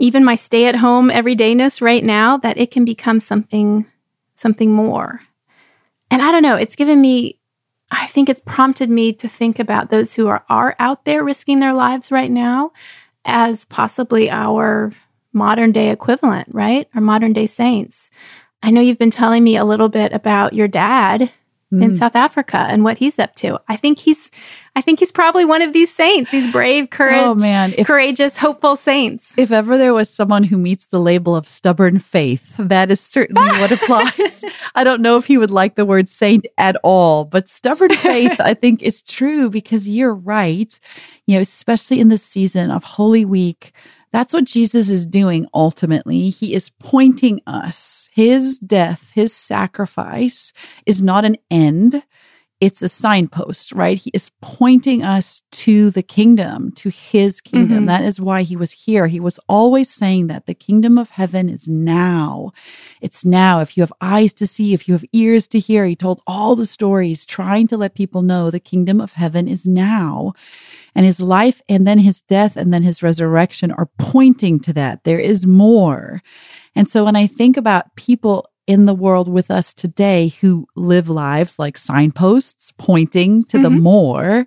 even 0.00 0.24
my 0.24 0.34
stay 0.34 0.66
at 0.66 0.74
home 0.74 1.10
everydayness 1.10 1.82
right 1.82 2.02
now, 2.02 2.38
that 2.38 2.56
it 2.58 2.70
can 2.70 2.84
become 2.84 3.20
something 3.20 3.86
something 4.34 4.72
more. 4.72 5.20
And 6.10 6.22
I 6.22 6.32
don't 6.32 6.42
know, 6.42 6.56
it's 6.56 6.74
given 6.74 7.00
me 7.00 7.38
I 7.90 8.06
think 8.06 8.28
it's 8.28 8.42
prompted 8.44 8.88
me 8.88 9.12
to 9.14 9.28
think 9.28 9.58
about 9.58 9.90
those 9.90 10.14
who 10.14 10.28
are, 10.28 10.44
are 10.48 10.76
out 10.78 11.04
there 11.04 11.24
risking 11.24 11.60
their 11.60 11.72
lives 11.72 12.12
right 12.12 12.30
now 12.30 12.72
as 13.24 13.64
possibly 13.66 14.30
our 14.30 14.92
modern 15.32 15.72
day 15.72 15.90
equivalent, 15.90 16.48
right? 16.52 16.88
Our 16.94 17.00
modern 17.00 17.32
day 17.32 17.46
saints. 17.46 18.10
I 18.62 18.70
know 18.70 18.80
you've 18.80 18.98
been 18.98 19.10
telling 19.10 19.42
me 19.42 19.56
a 19.56 19.64
little 19.64 19.88
bit 19.88 20.12
about 20.12 20.52
your 20.52 20.68
dad 20.68 21.32
mm. 21.72 21.82
in 21.82 21.94
South 21.94 22.16
Africa 22.16 22.58
and 22.68 22.84
what 22.84 22.98
he's 22.98 23.18
up 23.18 23.34
to. 23.36 23.60
I 23.68 23.76
think 23.76 23.98
he's 23.98 24.30
I 24.76 24.82
think 24.82 25.00
he's 25.00 25.10
probably 25.10 25.44
one 25.44 25.62
of 25.62 25.72
these 25.72 25.92
saints, 25.92 26.30
these 26.30 26.50
brave, 26.52 26.84
oh, 26.84 26.86
courage, 26.88 27.16
oh, 27.16 27.34
man. 27.34 27.74
If, 27.76 27.86
courageous, 27.86 28.36
hopeful 28.36 28.76
saints. 28.76 29.34
If 29.36 29.50
ever 29.50 29.76
there 29.76 29.92
was 29.92 30.08
someone 30.08 30.44
who 30.44 30.56
meets 30.56 30.86
the 30.86 31.00
label 31.00 31.34
of 31.34 31.48
stubborn 31.48 31.98
faith, 31.98 32.54
that 32.58 32.90
is 32.90 33.00
certainly 33.00 33.48
what 33.60 33.72
applies. 33.72 34.44
I 34.74 34.84
don't 34.84 35.02
know 35.02 35.16
if 35.16 35.26
he 35.26 35.38
would 35.38 35.50
like 35.50 35.74
the 35.74 35.84
word 35.84 36.08
saint 36.08 36.46
at 36.56 36.76
all, 36.84 37.24
but 37.24 37.48
stubborn 37.48 37.94
faith, 37.96 38.40
I 38.40 38.54
think, 38.54 38.82
is 38.82 39.02
true 39.02 39.50
because 39.50 39.88
you're 39.88 40.14
right. 40.14 40.78
You 41.26 41.36
know, 41.36 41.42
especially 41.42 41.98
in 41.98 42.08
the 42.08 42.18
season 42.18 42.70
of 42.70 42.84
Holy 42.84 43.24
Week, 43.24 43.72
that's 44.12 44.32
what 44.32 44.44
Jesus 44.44 44.88
is 44.88 45.06
doing 45.06 45.46
ultimately. 45.54 46.30
He 46.30 46.54
is 46.54 46.70
pointing 46.70 47.40
us. 47.46 48.08
His 48.12 48.58
death, 48.58 49.10
his 49.14 49.32
sacrifice 49.32 50.52
is 50.84 51.00
not 51.00 51.24
an 51.24 51.36
end 51.50 52.02
it's 52.60 52.82
a 52.82 52.90
signpost, 52.90 53.72
right? 53.72 53.96
He 53.96 54.10
is 54.12 54.30
pointing 54.42 55.02
us 55.02 55.42
to 55.52 55.88
the 55.90 56.02
kingdom, 56.02 56.72
to 56.72 56.90
his 56.90 57.40
kingdom. 57.40 57.78
Mm-hmm. 57.78 57.86
That 57.86 58.04
is 58.04 58.20
why 58.20 58.42
he 58.42 58.54
was 58.54 58.70
here. 58.72 59.06
He 59.06 59.18
was 59.18 59.40
always 59.48 59.90
saying 59.90 60.26
that 60.26 60.44
the 60.44 60.54
kingdom 60.54 60.98
of 60.98 61.08
heaven 61.08 61.48
is 61.48 61.66
now. 61.66 62.52
It's 63.00 63.24
now. 63.24 63.60
If 63.60 63.78
you 63.78 63.82
have 63.82 63.92
eyes 64.02 64.34
to 64.34 64.46
see, 64.46 64.74
if 64.74 64.86
you 64.86 64.92
have 64.92 65.06
ears 65.12 65.48
to 65.48 65.58
hear, 65.58 65.86
he 65.86 65.96
told 65.96 66.20
all 66.26 66.54
the 66.54 66.66
stories 66.66 67.24
trying 67.24 67.66
to 67.68 67.78
let 67.78 67.94
people 67.94 68.20
know 68.20 68.50
the 68.50 68.60
kingdom 68.60 69.00
of 69.00 69.12
heaven 69.12 69.48
is 69.48 69.64
now. 69.64 70.34
And 70.94 71.06
his 71.06 71.20
life 71.20 71.62
and 71.66 71.86
then 71.86 71.98
his 71.98 72.20
death 72.20 72.56
and 72.56 72.74
then 72.74 72.82
his 72.82 73.02
resurrection 73.02 73.72
are 73.72 73.88
pointing 73.96 74.60
to 74.60 74.74
that. 74.74 75.04
There 75.04 75.20
is 75.20 75.46
more. 75.46 76.20
And 76.74 76.88
so 76.88 77.04
when 77.04 77.16
I 77.16 77.26
think 77.26 77.56
about 77.56 77.94
people 77.96 78.49
in 78.70 78.86
the 78.86 78.94
world 78.94 79.26
with 79.26 79.50
us 79.50 79.74
today 79.74 80.28
who 80.40 80.64
live 80.76 81.08
lives 81.08 81.58
like 81.58 81.76
signposts 81.76 82.72
pointing 82.78 83.42
to 83.42 83.56
mm-hmm. 83.56 83.64
the 83.64 83.70
more, 83.70 84.46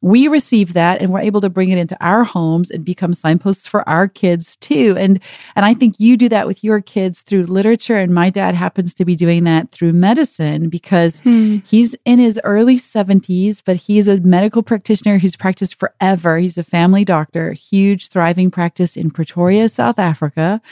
we 0.00 0.28
receive 0.28 0.72
that 0.72 1.02
and 1.02 1.12
we're 1.12 1.20
able 1.20 1.42
to 1.42 1.50
bring 1.50 1.68
it 1.68 1.76
into 1.76 1.94
our 2.02 2.24
homes 2.24 2.70
and 2.70 2.86
become 2.86 3.12
signposts 3.12 3.66
for 3.66 3.86
our 3.86 4.08
kids 4.08 4.56
too 4.56 4.96
and 4.98 5.20
and 5.54 5.66
i 5.66 5.74
think 5.74 5.94
you 5.98 6.16
do 6.16 6.26
that 6.26 6.46
with 6.46 6.64
your 6.64 6.80
kids 6.80 7.20
through 7.20 7.44
literature 7.44 7.98
and 7.98 8.14
my 8.14 8.30
dad 8.30 8.54
happens 8.54 8.94
to 8.94 9.04
be 9.04 9.14
doing 9.14 9.44
that 9.44 9.70
through 9.72 9.92
medicine 9.92 10.70
because 10.70 11.20
hmm. 11.20 11.58
he's 11.66 11.94
in 12.06 12.18
his 12.18 12.40
early 12.44 12.78
70s 12.78 13.60
but 13.62 13.76
he's 13.76 14.08
a 14.08 14.20
medical 14.20 14.62
practitioner 14.62 15.18
who's 15.18 15.36
practiced 15.36 15.78
forever 15.78 16.38
he's 16.38 16.56
a 16.56 16.64
family 16.64 17.04
doctor 17.04 17.52
huge 17.52 18.08
thriving 18.08 18.50
practice 18.50 18.96
in 18.96 19.10
pretoria 19.10 19.68
south 19.68 19.98
africa 19.98 20.62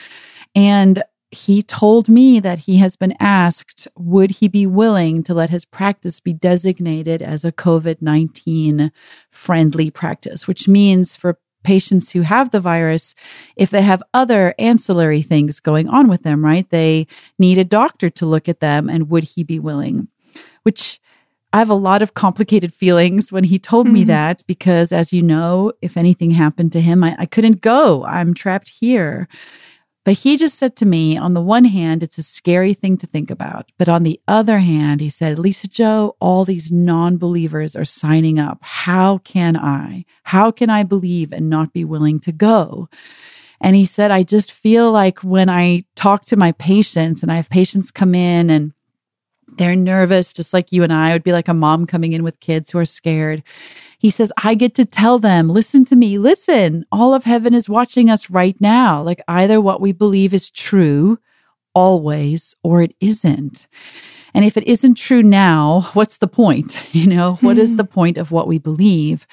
and 0.54 1.02
he 1.30 1.62
told 1.62 2.08
me 2.08 2.40
that 2.40 2.60
he 2.60 2.78
has 2.78 2.96
been 2.96 3.14
asked 3.20 3.86
would 3.96 4.30
he 4.30 4.48
be 4.48 4.66
willing 4.66 5.22
to 5.22 5.34
let 5.34 5.50
his 5.50 5.64
practice 5.64 6.20
be 6.20 6.32
designated 6.32 7.20
as 7.20 7.44
a 7.44 7.52
COVID 7.52 8.00
19 8.00 8.90
friendly 9.30 9.90
practice, 9.90 10.46
which 10.46 10.66
means 10.66 11.16
for 11.16 11.38
patients 11.64 12.10
who 12.10 12.22
have 12.22 12.50
the 12.50 12.60
virus, 12.60 13.14
if 13.56 13.68
they 13.70 13.82
have 13.82 14.02
other 14.14 14.54
ancillary 14.58 15.20
things 15.20 15.60
going 15.60 15.88
on 15.88 16.08
with 16.08 16.22
them, 16.22 16.44
right? 16.44 16.68
They 16.70 17.06
need 17.38 17.58
a 17.58 17.64
doctor 17.64 18.08
to 18.08 18.26
look 18.26 18.48
at 18.48 18.60
them, 18.60 18.88
and 18.88 19.10
would 19.10 19.24
he 19.24 19.42
be 19.42 19.58
willing? 19.58 20.08
Which 20.62 20.98
I 21.52 21.58
have 21.58 21.70
a 21.70 21.74
lot 21.74 22.00
of 22.00 22.14
complicated 22.14 22.72
feelings 22.72 23.32
when 23.32 23.44
he 23.44 23.58
told 23.58 23.86
mm-hmm. 23.86 23.94
me 23.94 24.04
that 24.04 24.42
because, 24.46 24.92
as 24.92 25.12
you 25.12 25.22
know, 25.22 25.72
if 25.82 25.96
anything 25.96 26.30
happened 26.30 26.72
to 26.72 26.80
him, 26.80 27.02
I, 27.02 27.16
I 27.18 27.26
couldn't 27.26 27.60
go. 27.60 28.04
I'm 28.04 28.34
trapped 28.34 28.72
here. 28.80 29.28
But 30.04 30.18
he 30.18 30.36
just 30.36 30.58
said 30.58 30.74
to 30.76 30.86
me, 30.86 31.18
on 31.18 31.34
the 31.34 31.42
one 31.42 31.66
hand, 31.66 32.02
it's 32.02 32.18
a 32.18 32.22
scary 32.22 32.72
thing 32.72 32.96
to 32.98 33.06
think 33.06 33.30
about. 33.30 33.70
But 33.78 33.88
on 33.88 34.04
the 34.04 34.20
other 34.26 34.60
hand, 34.60 35.00
he 35.00 35.08
said, 35.08 35.38
Lisa-Jo, 35.38 36.16
all 36.20 36.44
these 36.44 36.72
non 36.72 37.18
believers 37.18 37.76
are 37.76 37.84
signing 37.84 38.38
up. 38.38 38.58
How 38.62 39.18
can 39.18 39.56
I? 39.56 40.04
How 40.22 40.50
can 40.50 40.70
I 40.70 40.82
believe 40.82 41.32
and 41.32 41.50
not 41.50 41.72
be 41.72 41.84
willing 41.84 42.20
to 42.20 42.32
go? 42.32 42.88
And 43.60 43.74
he 43.74 43.84
said, 43.84 44.10
I 44.10 44.22
just 44.22 44.52
feel 44.52 44.92
like 44.92 45.18
when 45.24 45.48
I 45.48 45.84
talk 45.96 46.24
to 46.26 46.36
my 46.36 46.52
patients 46.52 47.22
and 47.22 47.30
I 47.30 47.36
have 47.36 47.50
patients 47.50 47.90
come 47.90 48.14
in 48.14 48.50
and 48.50 48.72
they're 49.56 49.76
nervous, 49.76 50.32
just 50.32 50.52
like 50.52 50.72
you 50.72 50.82
and 50.82 50.92
I 50.92 51.12
would 51.12 51.24
be 51.24 51.32
like 51.32 51.48
a 51.48 51.54
mom 51.54 51.86
coming 51.86 52.12
in 52.12 52.22
with 52.22 52.40
kids 52.40 52.70
who 52.70 52.78
are 52.78 52.84
scared. 52.84 53.42
He 53.98 54.10
says, 54.10 54.32
I 54.42 54.54
get 54.54 54.74
to 54.76 54.84
tell 54.84 55.18
them, 55.18 55.48
listen 55.48 55.84
to 55.86 55.96
me, 55.96 56.18
listen, 56.18 56.84
all 56.92 57.14
of 57.14 57.24
heaven 57.24 57.54
is 57.54 57.68
watching 57.68 58.10
us 58.10 58.30
right 58.30 58.58
now. 58.60 59.02
Like 59.02 59.20
either 59.26 59.60
what 59.60 59.80
we 59.80 59.92
believe 59.92 60.32
is 60.32 60.50
true 60.50 61.18
always 61.74 62.54
or 62.62 62.82
it 62.82 62.94
isn't. 63.00 63.66
And 64.34 64.44
if 64.44 64.56
it 64.56 64.68
isn't 64.68 64.94
true 64.94 65.22
now, 65.22 65.90
what's 65.94 66.18
the 66.18 66.28
point? 66.28 66.84
You 66.92 67.06
know, 67.06 67.34
hmm. 67.34 67.46
what 67.46 67.58
is 67.58 67.70
hmm. 67.70 67.76
the 67.76 67.84
point 67.84 68.18
of 68.18 68.30
what 68.30 68.48
we 68.48 68.58
believe? 68.58 69.26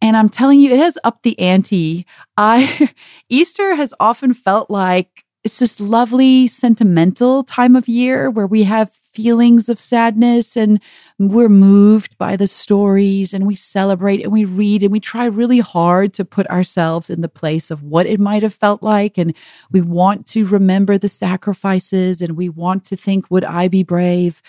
And 0.00 0.16
I'm 0.16 0.28
telling 0.28 0.60
you, 0.60 0.70
it 0.70 0.78
has 0.78 0.96
upped 1.02 1.22
the 1.22 1.38
ante. 1.38 2.06
I 2.36 2.90
Easter 3.28 3.74
has 3.74 3.92
often 4.00 4.32
felt 4.32 4.70
like 4.70 5.24
it's 5.44 5.58
this 5.58 5.80
lovely 5.80 6.46
sentimental 6.46 7.42
time 7.44 7.74
of 7.74 7.88
year 7.88 8.30
where 8.30 8.46
we 8.46 8.64
have 8.64 8.90
feelings 9.18 9.68
of 9.68 9.80
sadness 9.80 10.56
and 10.56 10.80
we're 11.18 11.48
moved 11.48 12.16
by 12.18 12.36
the 12.36 12.46
stories 12.46 13.34
and 13.34 13.48
we 13.48 13.56
celebrate 13.56 14.22
and 14.22 14.30
we 14.30 14.44
read 14.44 14.84
and 14.84 14.92
we 14.92 15.00
try 15.00 15.24
really 15.24 15.58
hard 15.58 16.14
to 16.14 16.24
put 16.24 16.46
ourselves 16.46 17.10
in 17.10 17.20
the 17.20 17.28
place 17.28 17.68
of 17.72 17.82
what 17.82 18.06
it 18.06 18.20
might 18.20 18.44
have 18.44 18.54
felt 18.54 18.80
like. 18.80 19.18
And 19.18 19.34
we 19.72 19.80
want 19.80 20.24
to 20.28 20.46
remember 20.46 20.96
the 20.96 21.08
sacrifices 21.08 22.22
and 22.22 22.36
we 22.36 22.48
want 22.48 22.84
to 22.84 22.96
think, 22.96 23.28
would 23.28 23.42
I 23.42 23.66
be 23.66 23.82
brave? 23.82 24.40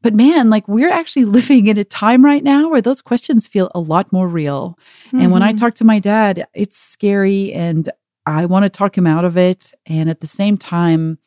But 0.00 0.14
man, 0.14 0.48
like 0.48 0.68
we're 0.68 0.92
actually 0.92 1.24
living 1.40 1.66
in 1.66 1.76
a 1.76 1.82
time 1.82 2.24
right 2.24 2.44
now 2.44 2.68
where 2.68 2.82
those 2.82 3.02
questions 3.02 3.48
feel 3.48 3.68
a 3.74 3.80
lot 3.80 4.12
more 4.12 4.28
real. 4.28 4.78
Mm-hmm. 5.08 5.20
And 5.22 5.32
when 5.32 5.42
I 5.42 5.48
mm-hmm. 5.48 5.58
talk 5.58 5.74
to 5.76 5.84
my 5.84 5.98
dad, 5.98 6.46
it's 6.54 6.76
scary 6.76 7.52
and 7.52 7.90
I 8.26 8.46
want 8.46 8.62
to 8.62 8.70
talk 8.70 8.96
him 8.96 9.08
out 9.08 9.24
of 9.24 9.36
it. 9.36 9.72
And 9.86 10.08
at 10.08 10.20
the 10.20 10.28
same 10.28 10.56
time, 10.56 11.18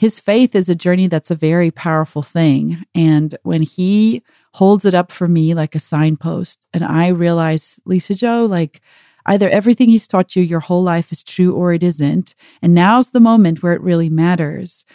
his 0.00 0.18
faith 0.18 0.54
is 0.54 0.70
a 0.70 0.74
journey 0.74 1.08
that's 1.08 1.30
a 1.30 1.34
very 1.34 1.70
powerful 1.70 2.22
thing. 2.22 2.82
And 2.94 3.36
when 3.42 3.60
he 3.60 4.22
holds 4.54 4.86
it 4.86 4.94
up 4.94 5.12
for 5.12 5.28
me 5.28 5.52
like 5.52 5.74
a 5.74 5.78
signpost, 5.78 6.64
and 6.72 6.82
I 6.82 7.08
realize, 7.08 7.78
Lisa-Jo, 7.84 8.46
like 8.46 8.80
either 9.26 9.50
everything 9.50 9.90
he's 9.90 10.08
taught 10.08 10.34
you 10.34 10.42
your 10.42 10.60
whole 10.60 10.82
life 10.82 11.12
is 11.12 11.22
true 11.22 11.54
or 11.54 11.74
it 11.74 11.82
isn't. 11.82 12.34
And 12.62 12.74
now's 12.74 13.10
the 13.10 13.20
moment 13.20 13.62
where 13.62 13.74
it 13.74 13.82
really 13.82 14.08
matters. 14.08 14.86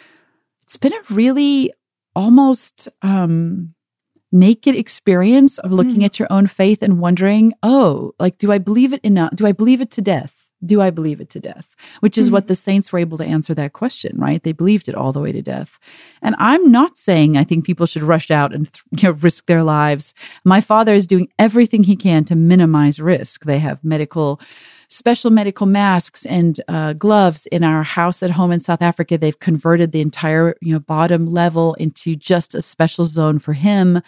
It's 0.62 0.76
been 0.76 0.92
a 0.92 1.14
really 1.14 1.72
almost 2.16 2.88
um, 3.02 3.76
naked 4.32 4.74
experience 4.74 5.58
of 5.58 5.70
looking 5.70 6.00
mm. 6.00 6.06
at 6.06 6.18
your 6.18 6.32
own 6.32 6.48
faith 6.48 6.82
and 6.82 6.98
wondering, 6.98 7.52
oh, 7.62 8.12
like, 8.18 8.38
do 8.38 8.50
I 8.50 8.58
believe 8.58 8.92
it 8.92 9.04
enough? 9.04 9.36
Do 9.36 9.46
I 9.46 9.52
believe 9.52 9.80
it 9.80 9.92
to 9.92 10.02
death? 10.02 10.35
Do 10.64 10.80
I 10.80 10.90
believe 10.90 11.20
it 11.20 11.30
to 11.30 11.40
death? 11.40 11.76
Which 12.00 12.16
is 12.16 12.26
mm-hmm. 12.26 12.34
what 12.34 12.46
the 12.46 12.54
saints 12.54 12.92
were 12.92 12.98
able 12.98 13.18
to 13.18 13.24
answer 13.24 13.54
that 13.54 13.72
question, 13.72 14.16
right? 14.18 14.42
They 14.42 14.52
believed 14.52 14.88
it 14.88 14.94
all 14.94 15.12
the 15.12 15.20
way 15.20 15.32
to 15.32 15.42
death. 15.42 15.78
And 16.22 16.34
I'm 16.38 16.70
not 16.70 16.98
saying 16.98 17.36
I 17.36 17.44
think 17.44 17.64
people 17.64 17.86
should 17.86 18.02
rush 18.02 18.30
out 18.30 18.54
and 18.54 18.68
you 18.92 19.08
know, 19.08 19.12
risk 19.12 19.46
their 19.46 19.62
lives. 19.62 20.14
My 20.44 20.60
father 20.60 20.94
is 20.94 21.06
doing 21.06 21.28
everything 21.38 21.84
he 21.84 21.96
can 21.96 22.24
to 22.24 22.34
minimize 22.34 22.98
risk. 22.98 23.44
They 23.44 23.58
have 23.58 23.84
medical, 23.84 24.40
special 24.88 25.30
medical 25.30 25.66
masks 25.66 26.24
and 26.24 26.60
uh, 26.68 26.94
gloves 26.94 27.46
in 27.46 27.62
our 27.62 27.82
house 27.82 28.22
at 28.22 28.30
home 28.30 28.52
in 28.52 28.60
South 28.60 28.82
Africa. 28.82 29.18
They've 29.18 29.38
converted 29.38 29.92
the 29.92 30.00
entire 30.00 30.56
you 30.60 30.72
know 30.72 30.80
bottom 30.80 31.26
level 31.26 31.74
into 31.74 32.16
just 32.16 32.54
a 32.54 32.62
special 32.62 33.04
zone 33.04 33.38
for 33.38 33.52
him 33.52 34.00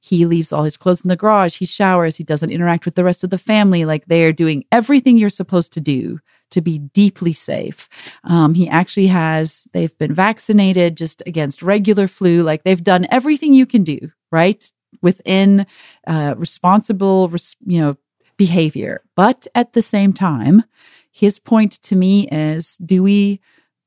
he 0.00 0.26
leaves 0.26 0.52
all 0.52 0.64
his 0.64 0.76
clothes 0.76 1.02
in 1.02 1.08
the 1.08 1.16
garage. 1.16 1.58
He 1.58 1.66
showers. 1.66 2.16
He 2.16 2.24
doesn't 2.24 2.50
interact 2.50 2.84
with 2.84 2.94
the 2.94 3.04
rest 3.04 3.24
of 3.24 3.30
the 3.30 3.38
family. 3.38 3.84
Like 3.84 4.06
they 4.06 4.24
are 4.24 4.32
doing 4.32 4.64
everything 4.72 5.16
you're 5.16 5.30
supposed 5.30 5.72
to 5.74 5.80
do 5.80 6.20
to 6.50 6.60
be 6.60 6.78
deeply 6.78 7.32
safe. 7.32 7.88
Um, 8.24 8.54
he 8.54 8.68
actually 8.68 9.08
has, 9.08 9.66
they've 9.72 9.96
been 9.98 10.14
vaccinated 10.14 10.96
just 10.96 11.22
against 11.26 11.62
regular 11.62 12.06
flu. 12.06 12.42
Like 12.42 12.62
they've 12.62 12.82
done 12.82 13.06
everything 13.10 13.52
you 13.52 13.66
can 13.66 13.82
do, 13.82 14.12
right? 14.30 14.70
Within 15.02 15.66
uh, 16.06 16.34
responsible, 16.36 17.32
you 17.66 17.80
know, 17.80 17.96
behavior. 18.36 19.02
But 19.16 19.46
at 19.54 19.72
the 19.72 19.82
same 19.82 20.12
time, 20.12 20.64
his 21.10 21.38
point 21.38 21.82
to 21.82 21.96
me 21.96 22.28
is 22.28 22.76
do 22.76 23.02
we 23.02 23.40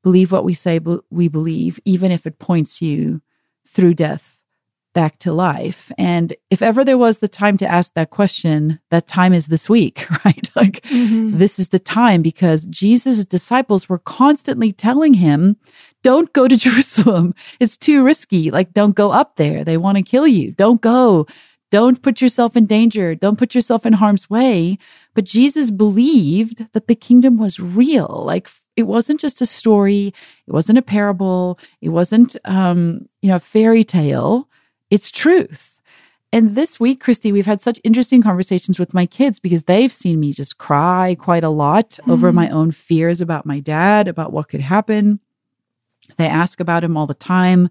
believe 0.03 0.31
what 0.31 0.43
we 0.43 0.53
say 0.53 0.79
we 1.09 1.27
believe, 1.27 1.79
even 1.85 2.11
if 2.11 2.25
it 2.25 2.39
points 2.39 2.81
you 2.81 3.21
through 3.67 3.93
death 3.93 4.38
back 4.93 5.19
to 5.19 5.31
life. 5.31 5.91
And 5.97 6.33
if 6.49 6.61
ever 6.61 6.83
there 6.83 6.97
was 6.97 7.19
the 7.19 7.27
time 7.27 7.57
to 7.57 7.67
ask 7.67 7.93
that 7.93 8.09
question, 8.09 8.79
that 8.89 9.07
time 9.07 9.33
is 9.33 9.47
this 9.47 9.69
week, 9.69 10.05
right? 10.25 10.49
Like 10.55 10.81
mm-hmm. 10.83 11.37
this 11.37 11.59
is 11.59 11.69
the 11.69 11.79
time 11.79 12.21
because 12.21 12.65
Jesus' 12.65 13.25
disciples 13.25 13.87
were 13.87 13.99
constantly 13.99 14.71
telling 14.71 15.13
him, 15.13 15.57
don't 16.03 16.31
go 16.33 16.47
to 16.47 16.57
Jerusalem. 16.67 17.33
It's 17.59 17.77
too 17.77 18.03
risky. 18.03 18.51
Like, 18.51 18.73
don't 18.73 18.95
go 18.95 19.11
up 19.11 19.35
there. 19.35 19.63
They 19.63 19.77
want 19.77 19.97
to 19.97 20.03
kill 20.03 20.27
you. 20.27 20.51
Don't 20.51 20.81
go. 20.81 21.27
Don't 21.71 22.01
put 22.01 22.19
yourself 22.19 22.57
in 22.57 22.65
danger. 22.65 23.13
Don't 23.13 23.37
put 23.37 23.53
yourself 23.53 23.85
in 23.85 23.93
harm's 23.93 24.29
way. 24.29 24.77
But 25.13 25.25
Jesus 25.25 25.69
believed 25.69 26.67
that 26.73 26.87
the 26.87 26.95
kingdom 26.95 27.37
was 27.37 27.59
real. 27.59 28.23
Like, 28.25 28.49
it 28.75 28.83
wasn't 28.83 29.19
just 29.19 29.41
a 29.41 29.45
story. 29.45 30.13
It 30.47 30.51
wasn't 30.51 30.77
a 30.77 30.81
parable. 30.83 31.59
It 31.81 31.89
wasn't, 31.89 32.35
um, 32.45 33.07
you 33.21 33.29
know, 33.29 33.35
a 33.35 33.41
fairy 33.41 33.83
tale 33.83 34.48
it's 34.89 35.11
truth. 35.11 35.79
And 36.31 36.53
this 36.53 36.79
week, 36.79 37.01
Christy, 37.01 37.31
we've 37.31 37.45
had 37.45 37.61
such 37.61 37.79
interesting 37.83 38.21
conversations 38.21 38.77
with 38.77 38.93
my 38.93 39.07
kids 39.07 39.39
because 39.39 39.63
they've 39.63 39.91
seen 39.91 40.19
me 40.19 40.31
just 40.31 40.59
cry 40.59 41.15
quite 41.19 41.43
a 41.43 41.49
lot 41.49 41.91
mm-hmm. 41.91 42.11
over 42.11 42.31
my 42.31 42.49
own 42.49 42.71
fears 42.71 43.19
about 43.19 43.47
my 43.47 43.59
dad, 43.59 44.07
about 44.07 44.31
what 44.31 44.47
could 44.47 44.61
happen. 44.61 45.19
They 46.17 46.27
ask 46.27 46.59
about 46.59 46.83
him 46.83 46.97
all 46.97 47.07
the 47.07 47.13
time. 47.13 47.69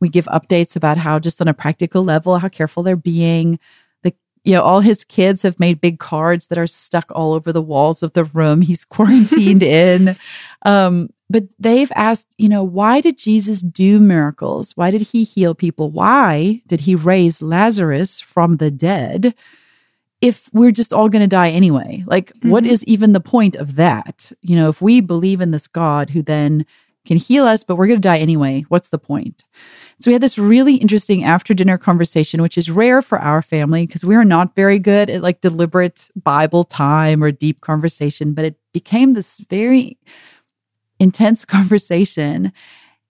We 0.00 0.08
give 0.08 0.26
updates 0.26 0.74
about 0.74 0.96
how, 0.96 1.18
just 1.18 1.40
on 1.40 1.48
a 1.48 1.54
practical 1.54 2.02
level, 2.02 2.38
how 2.38 2.48
careful 2.48 2.82
they're 2.82 2.96
being. 2.96 3.58
The, 4.02 4.14
you 4.44 4.54
know, 4.54 4.62
all 4.62 4.80
his 4.80 5.04
kids 5.04 5.42
have 5.42 5.58
made 5.60 5.80
big 5.80 5.98
cards 5.98 6.46
that 6.46 6.58
are 6.58 6.66
stuck 6.66 7.10
all 7.14 7.34
over 7.34 7.52
the 7.52 7.62
walls 7.62 8.02
of 8.02 8.14
the 8.14 8.24
room 8.24 8.62
he's 8.62 8.84
quarantined 8.86 9.62
in. 9.62 10.16
Um, 10.64 11.10
but 11.30 11.44
they've 11.58 11.92
asked, 11.94 12.34
you 12.38 12.48
know, 12.48 12.62
why 12.62 13.00
did 13.00 13.18
Jesus 13.18 13.60
do 13.60 14.00
miracles? 14.00 14.72
Why 14.76 14.90
did 14.90 15.02
he 15.02 15.24
heal 15.24 15.54
people? 15.54 15.90
Why 15.90 16.62
did 16.66 16.82
he 16.82 16.94
raise 16.94 17.42
Lazarus 17.42 18.20
from 18.20 18.56
the 18.56 18.70
dead? 18.70 19.34
If 20.20 20.48
we're 20.52 20.72
just 20.72 20.92
all 20.92 21.08
going 21.08 21.22
to 21.22 21.28
die 21.28 21.50
anyway, 21.50 22.02
like, 22.06 22.32
mm-hmm. 22.32 22.50
what 22.50 22.66
is 22.66 22.82
even 22.84 23.12
the 23.12 23.20
point 23.20 23.56
of 23.56 23.76
that? 23.76 24.32
You 24.40 24.56
know, 24.56 24.68
if 24.68 24.80
we 24.80 25.00
believe 25.00 25.40
in 25.40 25.50
this 25.50 25.66
God 25.66 26.10
who 26.10 26.22
then 26.22 26.66
can 27.06 27.18
heal 27.18 27.46
us, 27.46 27.62
but 27.62 27.76
we're 27.76 27.86
going 27.86 28.00
to 28.00 28.08
die 28.08 28.18
anyway, 28.18 28.64
what's 28.68 28.88
the 28.88 28.98
point? 28.98 29.44
So 30.00 30.10
we 30.10 30.12
had 30.12 30.22
this 30.22 30.38
really 30.38 30.76
interesting 30.76 31.24
after 31.24 31.54
dinner 31.54 31.78
conversation, 31.78 32.42
which 32.42 32.58
is 32.58 32.70
rare 32.70 33.00
for 33.02 33.18
our 33.18 33.42
family 33.42 33.86
because 33.86 34.04
we 34.04 34.14
are 34.14 34.24
not 34.24 34.54
very 34.54 34.78
good 34.78 35.08
at 35.10 35.22
like 35.22 35.40
deliberate 35.40 36.08
Bible 36.16 36.64
time 36.64 37.22
or 37.22 37.30
deep 37.30 37.60
conversation, 37.60 38.34
but 38.34 38.44
it 38.44 38.56
became 38.72 39.14
this 39.14 39.38
very 39.50 39.98
intense 40.98 41.44
conversation. 41.56 42.52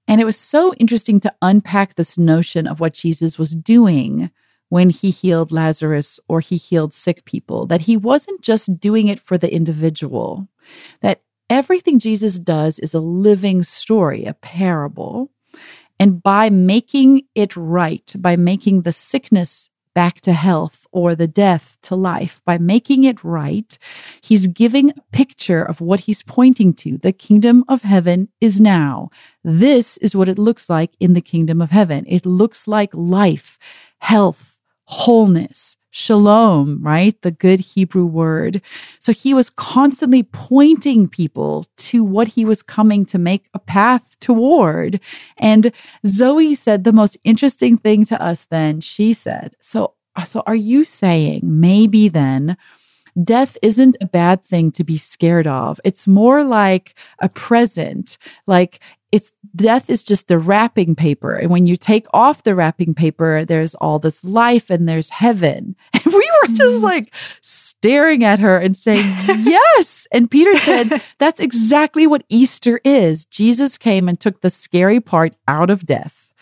And 0.06 0.20
it 0.20 0.24
was 0.24 0.36
so 0.36 0.74
interesting 0.74 1.20
to 1.20 1.34
unpack 1.42 1.94
this 1.94 2.16
notion 2.16 2.66
of 2.66 2.80
what 2.80 2.94
Jesus 2.94 3.38
was 3.38 3.54
doing 3.54 4.30
when 4.70 4.90
he 4.90 5.10
healed 5.10 5.52
Lazarus 5.52 6.20
or 6.28 6.40
he 6.40 6.56
healed 6.56 6.92
sick 6.92 7.24
people, 7.24 7.66
that 7.66 7.82
he 7.82 7.96
wasn't 7.96 8.42
just 8.42 8.80
doing 8.80 9.08
it 9.08 9.20
for 9.20 9.38
the 9.38 9.52
individual, 9.52 10.48
that 11.00 11.22
everything 11.48 11.98
Jesus 11.98 12.38
does 12.38 12.78
is 12.78 12.94
a 12.94 13.00
living 13.00 13.62
story, 13.62 14.24
a 14.24 14.34
parable. 14.34 15.30
And 15.98 16.22
by 16.22 16.50
making 16.50 17.22
it 17.34 17.56
right, 17.56 18.14
by 18.18 18.36
making 18.36 18.82
the 18.82 18.92
sickness 18.92 19.67
back 19.94 20.20
to 20.22 20.32
health 20.32 20.86
or 20.92 21.14
the 21.14 21.26
death 21.26 21.78
to 21.82 21.96
life, 21.96 22.40
by 22.44 22.58
making 22.58 23.04
it 23.04 23.22
right, 23.24 23.78
he's 24.20 24.46
giving 24.46 24.90
a 24.90 25.02
picture 25.12 25.62
of 25.62 25.80
what 25.80 26.00
he's 26.00 26.22
pointing 26.22 26.74
to. 26.74 26.98
The 26.98 27.12
kingdom 27.12 27.64
of 27.68 27.82
heaven 27.82 28.28
is 28.40 28.60
now. 28.60 29.10
This 29.42 29.96
is 29.98 30.14
what 30.14 30.28
it 30.28 30.38
looks 30.38 30.68
like 30.68 30.92
in 31.00 31.14
the 31.14 31.20
kingdom 31.20 31.60
of 31.62 31.70
heaven. 31.70 32.04
It 32.06 32.26
looks 32.26 32.68
like 32.68 32.90
life, 32.92 33.58
health, 34.00 34.58
wholeness, 34.84 35.77
shalom, 35.90 36.82
right? 36.82 37.20
The 37.22 37.30
good 37.30 37.60
Hebrew 37.60 38.04
word. 38.04 38.60
So 39.00 39.12
he 39.12 39.34
was 39.34 39.50
constantly 39.50 40.22
pointing 40.22 41.08
people 41.08 41.66
to 41.78 42.04
what 42.04 42.28
he 42.28 42.44
was 42.44 42.62
coming 42.62 43.04
to 43.06 43.18
make 43.18 43.48
a 43.54 43.58
path 43.58 44.04
toward. 44.20 45.00
And 45.36 45.72
Zoe 46.06 46.54
said 46.54 46.84
the 46.84 46.92
most 46.92 47.16
interesting 47.24 47.76
thing 47.76 48.04
to 48.06 48.22
us 48.22 48.46
then. 48.46 48.80
She 48.80 49.12
said, 49.12 49.54
So, 49.60 49.94
so 50.24 50.42
are 50.46 50.54
you 50.54 50.84
saying 50.84 51.40
maybe 51.44 52.08
then? 52.08 52.56
death 53.24 53.58
isn't 53.62 53.96
a 54.00 54.06
bad 54.06 54.44
thing 54.44 54.70
to 54.72 54.84
be 54.84 54.96
scared 54.96 55.46
of. 55.46 55.80
It's 55.84 56.06
more 56.06 56.44
like 56.44 56.94
a 57.20 57.28
present. 57.28 58.18
Like 58.46 58.80
it's 59.10 59.32
death 59.56 59.88
is 59.88 60.02
just 60.02 60.28
the 60.28 60.38
wrapping 60.38 60.94
paper. 60.94 61.34
And 61.34 61.50
when 61.50 61.66
you 61.66 61.76
take 61.76 62.06
off 62.12 62.42
the 62.42 62.54
wrapping 62.54 62.94
paper, 62.94 63.44
there's 63.44 63.74
all 63.76 63.98
this 63.98 64.22
life 64.22 64.68
and 64.70 64.88
there's 64.88 65.10
heaven. 65.10 65.76
And 65.94 66.14
we 66.14 66.30
were 66.42 66.48
just 66.54 66.76
mm. 66.76 66.82
like 66.82 67.12
staring 67.42 68.24
at 68.24 68.38
her 68.38 68.56
and 68.56 68.76
saying, 68.76 69.04
Yes. 69.38 70.06
And 70.12 70.30
Peter 70.30 70.56
said, 70.58 71.02
That's 71.18 71.40
exactly 71.40 72.06
what 72.06 72.24
Easter 72.28 72.80
is. 72.84 73.24
Jesus 73.26 73.76
came 73.76 74.08
and 74.08 74.18
took 74.18 74.40
the 74.40 74.50
scary 74.50 75.00
part 75.00 75.36
out 75.46 75.70
of 75.70 75.86
death. 75.86 76.32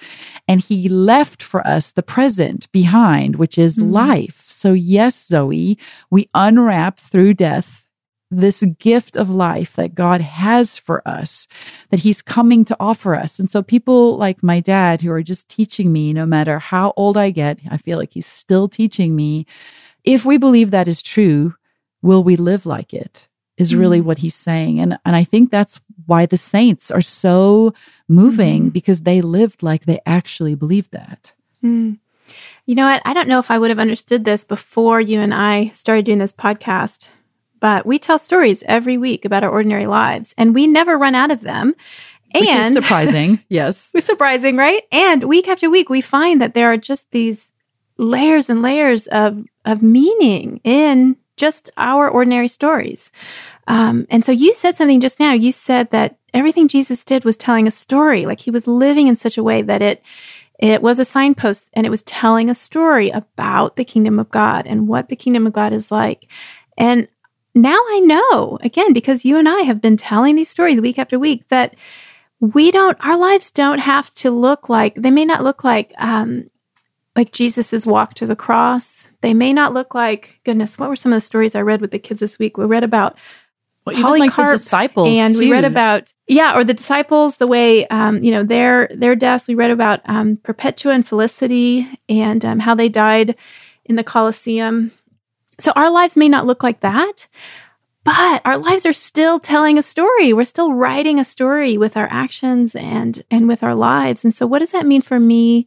And 0.46 0.60
he 0.60 0.88
left 0.88 1.42
for 1.42 1.66
us 1.66 1.92
the 1.92 2.02
present 2.02 2.70
behind, 2.70 3.36
which 3.36 3.58
is 3.58 3.76
mm-hmm. 3.76 3.92
life. 3.92 4.44
So, 4.46 4.72
yes, 4.72 5.26
Zoe, 5.26 5.78
we 6.10 6.28
unwrap 6.34 7.00
through 7.00 7.34
death 7.34 7.85
this 8.30 8.62
gift 8.78 9.16
of 9.16 9.30
life 9.30 9.74
that 9.74 9.94
God 9.94 10.20
has 10.20 10.78
for 10.78 11.06
us, 11.06 11.46
that 11.90 12.00
He's 12.00 12.22
coming 12.22 12.64
to 12.64 12.76
offer 12.80 13.14
us. 13.14 13.38
And 13.38 13.48
so, 13.48 13.62
people 13.62 14.16
like 14.16 14.42
my 14.42 14.60
dad, 14.60 15.00
who 15.00 15.10
are 15.10 15.22
just 15.22 15.48
teaching 15.48 15.92
me, 15.92 16.12
no 16.12 16.26
matter 16.26 16.58
how 16.58 16.92
old 16.96 17.16
I 17.16 17.30
get, 17.30 17.60
I 17.70 17.76
feel 17.76 17.98
like 17.98 18.12
He's 18.12 18.26
still 18.26 18.68
teaching 18.68 19.14
me. 19.14 19.46
If 20.04 20.24
we 20.24 20.38
believe 20.38 20.70
that 20.70 20.88
is 20.88 21.02
true, 21.02 21.54
will 22.02 22.22
we 22.22 22.36
live 22.36 22.66
like 22.66 22.92
it? 22.92 23.28
Is 23.56 23.74
really 23.74 23.98
mm-hmm. 23.98 24.08
what 24.08 24.18
He's 24.18 24.34
saying. 24.34 24.80
And, 24.80 24.98
and 25.04 25.16
I 25.16 25.24
think 25.24 25.50
that's 25.50 25.80
why 26.06 26.26
the 26.26 26.36
saints 26.36 26.90
are 26.90 27.00
so 27.00 27.72
moving 28.08 28.64
mm-hmm. 28.64 28.70
because 28.70 29.02
they 29.02 29.20
lived 29.20 29.62
like 29.62 29.84
they 29.84 30.00
actually 30.04 30.54
believed 30.54 30.92
that. 30.92 31.32
Mm. 31.64 31.98
You 32.66 32.74
know 32.74 32.86
what? 32.86 33.00
I 33.04 33.14
don't 33.14 33.28
know 33.28 33.38
if 33.38 33.50
I 33.50 33.58
would 33.58 33.70
have 33.70 33.78
understood 33.78 34.24
this 34.24 34.44
before 34.44 35.00
you 35.00 35.20
and 35.20 35.32
I 35.32 35.68
started 35.68 36.04
doing 36.04 36.18
this 36.18 36.32
podcast 36.32 37.08
but 37.66 37.84
we 37.84 37.98
tell 37.98 38.16
stories 38.16 38.62
every 38.68 38.96
week 38.96 39.24
about 39.24 39.42
our 39.42 39.50
ordinary 39.50 39.88
lives 39.88 40.32
and 40.38 40.54
we 40.54 40.68
never 40.68 40.96
run 40.96 41.16
out 41.16 41.32
of 41.32 41.40
them. 41.40 41.74
And 42.32 42.46
Which 42.46 42.54
is 42.54 42.74
surprising. 42.74 43.40
yes. 43.48 43.90
It's 43.92 44.06
surprising, 44.06 44.54
right? 44.54 44.84
And 44.92 45.24
week 45.24 45.48
after 45.48 45.68
week, 45.68 45.88
we 45.88 46.00
find 46.00 46.40
that 46.40 46.54
there 46.54 46.72
are 46.72 46.76
just 46.76 47.10
these 47.10 47.52
layers 47.96 48.48
and 48.48 48.62
layers 48.62 49.08
of, 49.08 49.44
of 49.64 49.82
meaning 49.82 50.60
in 50.62 51.16
just 51.36 51.68
our 51.76 52.08
ordinary 52.08 52.46
stories. 52.46 53.10
Um, 53.66 54.06
and 54.10 54.24
so 54.24 54.30
you 54.30 54.54
said 54.54 54.76
something 54.76 55.00
just 55.00 55.18
now. 55.18 55.32
You 55.32 55.50
said 55.50 55.90
that 55.90 56.18
everything 56.32 56.68
Jesus 56.68 57.04
did 57.04 57.24
was 57.24 57.36
telling 57.36 57.66
a 57.66 57.72
story, 57.72 58.26
like 58.26 58.38
he 58.38 58.52
was 58.52 58.68
living 58.68 59.08
in 59.08 59.16
such 59.16 59.36
a 59.36 59.42
way 59.42 59.62
that 59.62 59.82
it 59.82 60.04
it 60.60 60.82
was 60.82 61.00
a 61.00 61.04
signpost 61.04 61.68
and 61.72 61.84
it 61.84 61.90
was 61.90 62.02
telling 62.04 62.48
a 62.48 62.54
story 62.54 63.10
about 63.10 63.74
the 63.74 63.84
kingdom 63.84 64.20
of 64.20 64.30
God 64.30 64.68
and 64.68 64.86
what 64.86 65.08
the 65.08 65.16
kingdom 65.16 65.48
of 65.48 65.52
God 65.52 65.72
is 65.72 65.90
like. 65.90 66.28
And 66.78 67.08
now 67.56 67.78
I 67.88 68.00
know, 68.00 68.58
again, 68.60 68.92
because 68.92 69.24
you 69.24 69.38
and 69.38 69.48
I 69.48 69.62
have 69.62 69.80
been 69.80 69.96
telling 69.96 70.36
these 70.36 70.48
stories 70.48 70.80
week 70.80 70.98
after 70.98 71.18
week, 71.18 71.48
that 71.48 71.74
we 72.38 72.70
don't, 72.70 72.96
our 73.04 73.16
lives 73.16 73.50
don't 73.50 73.78
have 73.78 74.12
to 74.16 74.30
look 74.30 74.68
like, 74.68 74.94
they 74.94 75.10
may 75.10 75.24
not 75.24 75.42
look 75.42 75.64
like, 75.64 75.92
um, 75.98 76.50
like 77.16 77.32
Jesus's 77.32 77.86
walk 77.86 78.12
to 78.14 78.26
the 78.26 78.36
cross. 78.36 79.08
They 79.22 79.32
may 79.32 79.54
not 79.54 79.72
look 79.72 79.94
like, 79.94 80.38
goodness, 80.44 80.78
what 80.78 80.90
were 80.90 80.96
some 80.96 81.14
of 81.14 81.16
the 81.16 81.26
stories 81.26 81.54
I 81.54 81.62
read 81.62 81.80
with 81.80 81.90
the 81.90 81.98
kids 81.98 82.20
this 82.20 82.38
week? 82.38 82.58
We 82.58 82.66
read 82.66 82.84
about 82.84 83.16
well, 83.86 83.96
even 83.96 84.18
like 84.18 84.36
the 84.36 84.50
disciples, 84.50 85.16
and 85.16 85.32
too. 85.32 85.38
we 85.38 85.52
read 85.52 85.64
about 85.64 86.12
yeah, 86.26 86.56
or 86.56 86.64
the 86.64 86.74
disciples, 86.74 87.36
the 87.36 87.46
way 87.46 87.86
um, 87.86 88.22
you 88.22 88.32
know 88.32 88.42
their 88.42 88.90
their 88.92 89.14
deaths. 89.14 89.46
We 89.46 89.54
read 89.54 89.70
about 89.70 90.00
um, 90.06 90.38
Perpetua 90.42 90.92
and 90.92 91.06
Felicity, 91.06 91.88
and 92.08 92.44
um, 92.44 92.58
how 92.58 92.74
they 92.74 92.88
died 92.88 93.36
in 93.84 93.94
the 93.94 94.02
Colosseum. 94.02 94.90
So 95.58 95.72
our 95.74 95.90
lives 95.90 96.16
may 96.16 96.28
not 96.28 96.46
look 96.46 96.62
like 96.62 96.80
that, 96.80 97.28
but 98.04 98.42
our 98.44 98.58
lives 98.58 98.86
are 98.86 98.92
still 98.92 99.40
telling 99.40 99.78
a 99.78 99.82
story. 99.82 100.32
We're 100.32 100.44
still 100.44 100.72
writing 100.72 101.18
a 101.18 101.24
story 101.24 101.76
with 101.76 101.96
our 101.96 102.08
actions 102.10 102.74
and 102.74 103.24
and 103.30 103.48
with 103.48 103.62
our 103.62 103.74
lives. 103.74 104.22
And 104.24 104.34
so 104.34 104.46
what 104.46 104.60
does 104.60 104.72
that 104.72 104.86
mean 104.86 105.02
for 105.02 105.18
me 105.18 105.66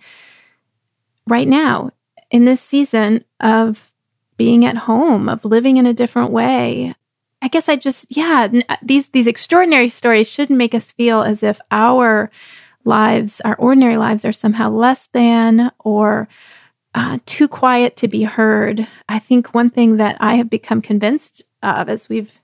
right 1.27 1.47
now 1.47 1.91
in 2.31 2.45
this 2.45 2.61
season 2.61 3.25
of 3.39 3.91
being 4.37 4.63
at 4.63 4.77
home, 4.77 5.27
of 5.27 5.43
living 5.43 5.77
in 5.77 5.85
a 5.85 5.93
different 5.93 6.31
way? 6.31 6.95
I 7.41 7.47
guess 7.47 7.67
I 7.67 7.75
just 7.75 8.05
yeah, 8.15 8.47
uh, 8.69 8.77
these 8.81 9.09
these 9.09 9.27
extraordinary 9.27 9.89
stories 9.89 10.29
shouldn't 10.29 10.57
make 10.57 10.75
us 10.75 10.91
feel 10.91 11.23
as 11.23 11.43
if 11.43 11.59
our 11.71 12.29
lives, 12.85 13.41
our 13.41 13.55
ordinary 13.55 13.97
lives 13.97 14.23
are 14.23 14.33
somehow 14.33 14.69
less 14.69 15.07
than 15.13 15.71
or 15.79 16.27
uh, 16.99 17.17
too 17.25 17.47
quiet 17.47 17.95
to 17.95 18.09
be 18.09 18.23
heard. 18.23 18.85
I 19.07 19.19
think 19.19 19.53
one 19.53 19.69
thing 19.69 19.95
that 19.97 20.17
I 20.19 20.35
have 20.35 20.49
become 20.49 20.81
convinced 20.81 21.41
of 21.63 21.87
as 21.87 22.09
we've 22.09 22.41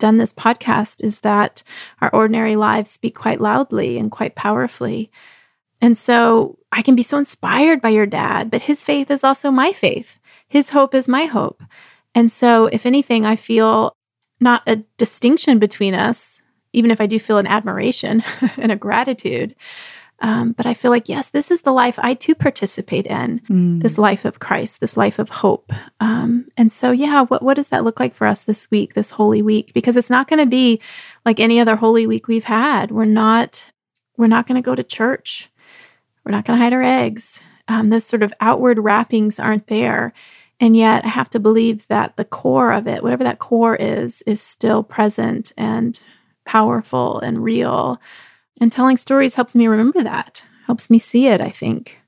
done 0.00 0.16
this 0.16 0.32
podcast 0.32 1.04
is 1.04 1.20
that 1.20 1.62
our 2.00 2.10
ordinary 2.12 2.56
lives 2.56 2.90
speak 2.90 3.14
quite 3.14 3.40
loudly 3.40 3.96
and 3.96 4.10
quite 4.10 4.34
powerfully. 4.34 5.12
And 5.80 5.96
so 5.96 6.58
I 6.72 6.82
can 6.82 6.96
be 6.96 7.04
so 7.04 7.16
inspired 7.16 7.80
by 7.80 7.90
your 7.90 8.06
dad, 8.06 8.50
but 8.50 8.62
his 8.62 8.82
faith 8.82 9.08
is 9.08 9.22
also 9.22 9.52
my 9.52 9.72
faith. 9.72 10.18
His 10.48 10.70
hope 10.70 10.92
is 10.92 11.06
my 11.06 11.26
hope. 11.26 11.62
And 12.12 12.32
so, 12.32 12.66
if 12.66 12.86
anything, 12.86 13.24
I 13.24 13.36
feel 13.36 13.92
not 14.40 14.64
a 14.66 14.82
distinction 14.98 15.60
between 15.60 15.94
us, 15.94 16.42
even 16.72 16.90
if 16.90 17.00
I 17.00 17.06
do 17.06 17.20
feel 17.20 17.38
an 17.38 17.46
admiration 17.46 18.24
and 18.56 18.72
a 18.72 18.76
gratitude, 18.76 19.54
um, 20.20 20.52
but 20.52 20.64
I 20.64 20.72
feel 20.74 20.90
like, 20.90 21.08
yes, 21.08 21.28
this 21.28 21.50
is 21.50 21.62
the 21.62 21.72
life 21.72 21.98
I 22.02 22.14
too 22.14 22.34
participate 22.34 23.06
in 23.06 23.40
mm. 23.50 23.82
this 23.82 23.98
life 23.98 24.24
of 24.24 24.38
Christ, 24.38 24.80
this 24.80 24.96
life 24.96 25.18
of 25.18 25.28
hope. 25.28 25.72
Um, 26.00 26.46
and 26.56 26.72
so, 26.72 26.90
yeah, 26.90 27.22
what, 27.24 27.42
what 27.42 27.54
does 27.54 27.68
that 27.68 27.84
look 27.84 28.00
like 28.00 28.14
for 28.14 28.26
us 28.26 28.42
this 28.42 28.70
week, 28.70 28.94
this 28.94 29.10
Holy 29.10 29.42
Week? 29.42 29.72
Because 29.74 29.96
it's 29.96 30.10
not 30.10 30.28
going 30.28 30.40
to 30.40 30.46
be 30.46 30.80
like 31.26 31.38
any 31.38 31.60
other 31.60 31.76
Holy 31.76 32.06
Week 32.06 32.28
we've 32.28 32.44
had. 32.44 32.90
We're 32.90 33.04
not, 33.04 33.70
we're 34.16 34.26
not 34.26 34.46
going 34.46 34.60
to 34.60 34.64
go 34.64 34.74
to 34.74 34.82
church. 34.82 35.50
We're 36.24 36.32
not 36.32 36.46
going 36.46 36.58
to 36.58 36.64
hide 36.64 36.72
our 36.72 36.82
eggs. 36.82 37.42
Um, 37.68 37.90
those 37.90 38.06
sort 38.06 38.22
of 38.22 38.32
outward 38.40 38.78
wrappings 38.78 39.38
aren't 39.38 39.66
there. 39.66 40.14
And 40.58 40.74
yet, 40.74 41.04
I 41.04 41.08
have 41.08 41.28
to 41.30 41.38
believe 41.38 41.86
that 41.88 42.16
the 42.16 42.24
core 42.24 42.72
of 42.72 42.88
it, 42.88 43.02
whatever 43.02 43.24
that 43.24 43.38
core 43.38 43.76
is, 43.76 44.22
is 44.22 44.40
still 44.40 44.82
present 44.82 45.52
and 45.58 46.00
powerful 46.46 47.20
and 47.20 47.44
real. 47.44 48.00
And 48.60 48.72
telling 48.72 48.96
stories 48.96 49.34
helps 49.34 49.54
me 49.54 49.66
remember 49.66 50.02
that, 50.02 50.42
helps 50.66 50.90
me 50.90 50.98
see 50.98 51.26
it, 51.26 51.40
I 51.40 51.50
think. 51.50 51.98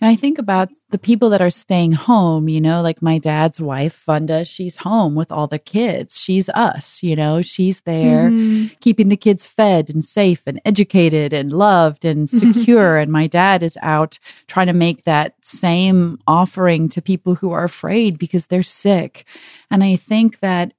And 0.00 0.08
I 0.08 0.14
think 0.14 0.38
about 0.38 0.68
the 0.90 0.98
people 0.98 1.28
that 1.30 1.42
are 1.42 1.50
staying 1.50 1.90
home, 1.90 2.48
you 2.48 2.60
know, 2.60 2.82
like 2.82 3.02
my 3.02 3.18
dad's 3.18 3.60
wife, 3.60 3.92
Funda, 3.92 4.44
she's 4.44 4.76
home 4.76 5.16
with 5.16 5.32
all 5.32 5.48
the 5.48 5.58
kids. 5.58 6.20
She's 6.20 6.48
us, 6.50 7.02
you 7.02 7.16
know, 7.16 7.42
she's 7.42 7.80
there 7.80 8.30
mm-hmm. 8.30 8.74
keeping 8.80 9.08
the 9.08 9.16
kids 9.16 9.48
fed 9.48 9.90
and 9.90 10.04
safe 10.04 10.42
and 10.46 10.60
educated 10.64 11.32
and 11.32 11.50
loved 11.50 12.04
and 12.04 12.30
secure. 12.30 12.96
and 12.96 13.10
my 13.10 13.26
dad 13.26 13.64
is 13.64 13.76
out 13.82 14.20
trying 14.46 14.68
to 14.68 14.72
make 14.72 15.02
that 15.02 15.34
same 15.42 16.20
offering 16.28 16.88
to 16.90 17.02
people 17.02 17.34
who 17.34 17.50
are 17.50 17.64
afraid 17.64 18.18
because 18.18 18.46
they're 18.46 18.62
sick. 18.62 19.24
And 19.68 19.82
I 19.82 19.96
think 19.96 20.38
that 20.40 20.74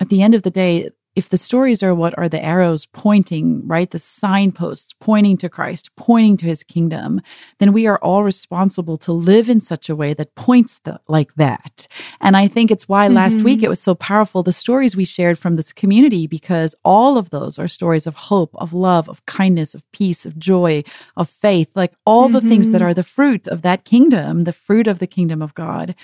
at 0.00 0.08
the 0.08 0.22
end 0.22 0.34
of 0.34 0.42
the 0.42 0.50
day, 0.50 0.90
if 1.16 1.28
the 1.28 1.38
stories 1.38 1.82
are 1.82 1.94
what 1.94 2.16
are 2.18 2.28
the 2.28 2.44
arrows 2.44 2.86
pointing, 2.86 3.66
right? 3.66 3.90
The 3.90 3.98
signposts 3.98 4.92
pointing 4.94 5.36
to 5.38 5.48
Christ, 5.48 5.90
pointing 5.96 6.36
to 6.38 6.46
his 6.46 6.62
kingdom, 6.62 7.20
then 7.58 7.72
we 7.72 7.86
are 7.86 7.98
all 7.98 8.24
responsible 8.24 8.98
to 8.98 9.12
live 9.12 9.48
in 9.48 9.60
such 9.60 9.88
a 9.88 9.94
way 9.94 10.12
that 10.14 10.34
points 10.34 10.80
the, 10.80 11.00
like 11.06 11.34
that. 11.36 11.86
And 12.20 12.36
I 12.36 12.48
think 12.48 12.70
it's 12.70 12.88
why 12.88 13.06
mm-hmm. 13.06 13.14
last 13.14 13.42
week 13.42 13.62
it 13.62 13.68
was 13.68 13.80
so 13.80 13.94
powerful, 13.94 14.42
the 14.42 14.52
stories 14.52 14.96
we 14.96 15.04
shared 15.04 15.38
from 15.38 15.54
this 15.54 15.72
community, 15.72 16.26
because 16.26 16.74
all 16.84 17.16
of 17.16 17.30
those 17.30 17.58
are 17.58 17.68
stories 17.68 18.06
of 18.06 18.14
hope, 18.14 18.50
of 18.56 18.72
love, 18.72 19.08
of 19.08 19.24
kindness, 19.26 19.74
of 19.74 19.90
peace, 19.92 20.26
of 20.26 20.38
joy, 20.38 20.82
of 21.16 21.28
faith, 21.28 21.70
like 21.74 21.94
all 22.04 22.24
mm-hmm. 22.24 22.34
the 22.34 22.40
things 22.40 22.70
that 22.70 22.78
mm-hmm. 22.78 22.88
are 22.88 22.94
the 22.94 23.04
fruit 23.04 23.46
of 23.46 23.62
that 23.62 23.84
kingdom, 23.84 24.44
the 24.44 24.52
fruit 24.52 24.88
of 24.88 24.98
the 24.98 25.06
kingdom 25.06 25.40
of 25.40 25.54
God. 25.54 25.94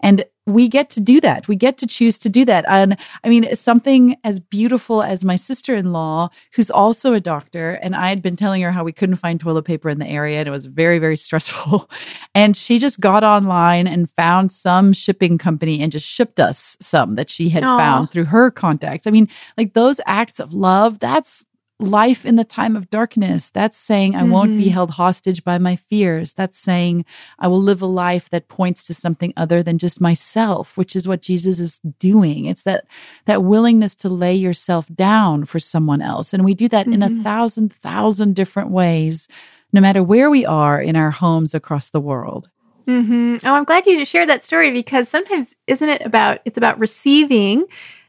And 0.00 0.24
we 0.48 0.66
get 0.66 0.88
to 0.90 1.00
do 1.00 1.20
that. 1.20 1.46
We 1.46 1.56
get 1.56 1.76
to 1.78 1.86
choose 1.86 2.18
to 2.18 2.28
do 2.28 2.44
that. 2.46 2.64
And 2.68 2.96
I 3.22 3.28
mean, 3.28 3.54
something 3.54 4.16
as 4.24 4.40
beautiful 4.40 5.02
as 5.02 5.22
my 5.22 5.36
sister 5.36 5.74
in 5.74 5.92
law, 5.92 6.30
who's 6.54 6.70
also 6.70 7.12
a 7.12 7.20
doctor, 7.20 7.74
and 7.82 7.94
I 7.94 8.08
had 8.08 8.22
been 8.22 8.34
telling 8.34 8.62
her 8.62 8.72
how 8.72 8.82
we 8.82 8.92
couldn't 8.92 9.16
find 9.16 9.38
toilet 9.38 9.64
paper 9.64 9.90
in 9.90 9.98
the 9.98 10.06
area 10.06 10.38
and 10.38 10.48
it 10.48 10.52
was 10.52 10.66
very, 10.66 10.98
very 10.98 11.16
stressful. 11.16 11.90
And 12.34 12.56
she 12.56 12.78
just 12.78 13.00
got 13.00 13.24
online 13.24 13.88
and 13.88 14.08
found 14.10 14.52
some 14.52 14.92
shipping 14.92 15.38
company 15.38 15.82
and 15.82 15.90
just 15.90 16.06
shipped 16.06 16.38
us 16.38 16.76
some 16.80 17.14
that 17.14 17.28
she 17.28 17.48
had 17.48 17.64
Aww. 17.64 17.78
found 17.78 18.10
through 18.10 18.26
her 18.26 18.50
contacts. 18.50 19.06
I 19.06 19.10
mean, 19.10 19.28
like 19.56 19.72
those 19.72 20.00
acts 20.06 20.38
of 20.38 20.52
love, 20.52 21.00
that's 21.00 21.44
life 21.80 22.26
in 22.26 22.36
the 22.36 22.44
time 22.44 22.74
of 22.74 22.90
darkness. 22.90 23.50
That's 23.50 23.78
saying 23.78 24.14
I 24.14 24.22
mm-hmm. 24.22 24.30
won't 24.30 24.56
be 24.56 24.64
mm-hmm. 24.64 24.72
held 24.72 24.90
hostage 24.90 25.44
by 25.44 25.58
my 25.58 25.76
fears. 25.76 26.32
That's 26.32 26.58
saying 26.58 27.04
I 27.38 27.48
will 27.48 27.62
live 27.62 27.82
a 27.82 27.86
life 27.86 28.30
that 28.30 28.48
points 28.48 28.86
to 28.86 28.94
something 28.94 29.32
other 29.36 29.62
than 29.62 29.78
just 29.78 30.00
myself, 30.00 30.76
which 30.76 30.96
is 30.96 31.06
what 31.06 31.22
Jesus 31.22 31.60
is 31.60 31.78
doing. 31.98 32.46
It's 32.46 32.62
that 32.62 32.84
that 33.26 33.44
willingness 33.44 33.94
to 33.96 34.08
lay 34.08 34.34
yourself 34.34 34.86
down 34.94 35.44
for 35.44 35.60
someone 35.60 36.02
else. 36.02 36.34
And 36.34 36.44
we 36.44 36.54
do 36.54 36.68
that 36.68 36.86
mm-hmm. 36.86 36.94
in 36.94 37.02
a 37.02 37.08
mm-hmm. 37.08 37.22
thousand 37.22 37.72
thousand 37.72 38.34
different 38.34 38.70
ways 38.70 39.28
no 39.72 39.80
matter 39.80 40.02
where 40.02 40.30
we 40.30 40.46
are 40.46 40.80
in 40.80 40.96
our 40.96 41.10
homes 41.10 41.54
across 41.54 41.90
the 41.90 42.00
world. 42.00 42.48
Mm-hmm. 42.86 43.46
Oh, 43.46 43.52
I'm 43.52 43.64
glad 43.64 43.86
you 43.86 44.02
shared 44.06 44.30
that 44.30 44.44
story 44.44 44.72
because 44.72 45.10
sometimes 45.10 45.54
isn't 45.66 45.88
it 45.88 46.00
about 46.06 46.40
it's 46.46 46.56
about 46.56 46.78
receiving 46.78 47.66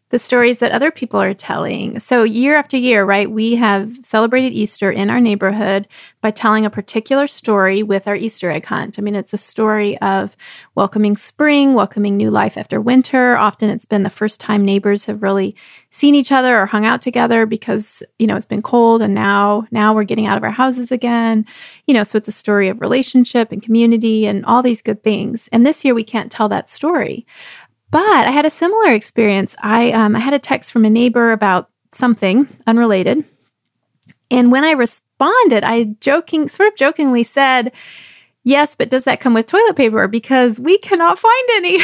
the 0.10 0.19
stories 0.19 0.58
that 0.58 0.72
other 0.72 0.89
people 0.89 1.22
are 1.22 1.34
telling. 1.34 2.00
So, 2.00 2.24
year 2.24 2.56
after 2.56 2.78
year, 2.78 3.06
right, 3.06 3.30
we 3.30 3.56
have 3.56 3.95
celebrated 4.04 4.54
Easter 4.54 4.91
in 4.91 5.10
our 5.10 5.22
neighborhood 5.22 5.88
by 6.22 6.32
telling 6.32 6.65
a 6.65 6.69
particular 6.69 7.28
story 7.28 7.84
with 7.84 8.08
our 8.08 8.15
Easter 8.15 8.50
egg 8.50 8.65
hunt. 8.65 8.98
I 8.98 9.02
mean, 9.02 9.15
it's 9.15 9.34
a 9.34 9.38
story 9.38 9.98
of 10.00 10.36
welcoming 10.76 11.15
spring, 11.15 11.76
welcoming 11.76 12.17
new 12.17 12.32
life 12.32 12.58
after 12.58 12.82
winter. 12.82 13.38
Often 13.38 13.69
it's 13.69 13.86
been 13.86 14.04
the 14.04 14.10
first 14.10 14.39
time 14.39 14.65
neighbors 14.65 15.06
have 15.06 15.22
really 15.22 15.56
seen 15.91 16.15
each 16.15 16.32
other 16.32 16.60
or 16.60 16.65
hung 16.65 16.86
out 16.86 17.02
together 17.02 17.45
because, 17.45 18.04
you 18.17 18.28
know, 18.28 18.36
it's 18.36 18.45
been 18.45 18.62
cold 18.62 19.02
and 19.02 19.13
now 19.13 19.65
now 19.72 19.93
we're 19.93 20.04
getting 20.04 20.26
out 20.26 20.38
of 20.38 20.43
our 20.43 20.52
houses 20.52 20.91
again. 20.91 21.45
You 21.88 21.93
know, 21.93 22.04
so 22.04 22.17
it's 22.17 22.28
a 22.28 22.34
story 22.34 22.67
of 22.67 22.82
relationship 22.82 23.52
and 23.52 23.62
community 23.62 24.26
and 24.26 24.45
all 24.45 24.62
these 24.62 24.82
good 24.82 25.04
things. 25.04 25.48
And 25.52 25.65
this 25.65 25.86
year 25.86 25.93
we 25.93 26.04
can't 26.04 26.32
tell 26.32 26.50
that 26.50 26.69
story. 26.69 27.26
But 27.91 28.28
I 28.28 28.32
had 28.32 28.45
a 28.45 28.52
similar 28.52 28.93
experience. 28.93 29.56
I 29.62 29.91
um, 29.91 30.15
I 30.15 30.19
had 30.19 30.34
a 30.34 30.39
text 30.39 30.71
from 30.71 30.86
a 30.86 30.89
neighbor 30.89 31.32
about 31.32 31.69
something 31.91 32.47
unrelated, 32.67 33.25
and 34.30 34.52
when 34.52 34.63
I 34.63 34.71
responded, 34.71 35.63
I 35.63 35.95
joking, 35.99 36.49
sort 36.49 36.69
of 36.69 36.75
jokingly 36.75 37.23
said, 37.23 37.71
"Yes, 38.43 38.75
but 38.75 38.89
does 38.89 39.06
that 39.06 39.19
come 39.19 39.34
with 39.34 39.47
toilet 39.47 39.75
paper? 39.75 40.08
Because 40.08 40.60
we 40.60 40.78
cannot 40.78 41.17
find 41.17 41.49
any." 41.56 41.80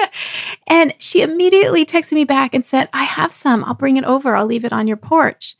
and 0.68 0.94
she 0.98 1.22
immediately 1.22 1.84
texted 1.84 2.12
me 2.12 2.24
back 2.24 2.54
and 2.54 2.64
said, 2.64 2.88
"I 2.92 3.02
have 3.02 3.32
some. 3.32 3.64
I'll 3.64 3.74
bring 3.74 3.96
it 3.96 4.04
over. 4.04 4.36
I'll 4.36 4.46
leave 4.46 4.64
it 4.64 4.72
on 4.72 4.86
your 4.86 4.96
porch." 4.96 5.56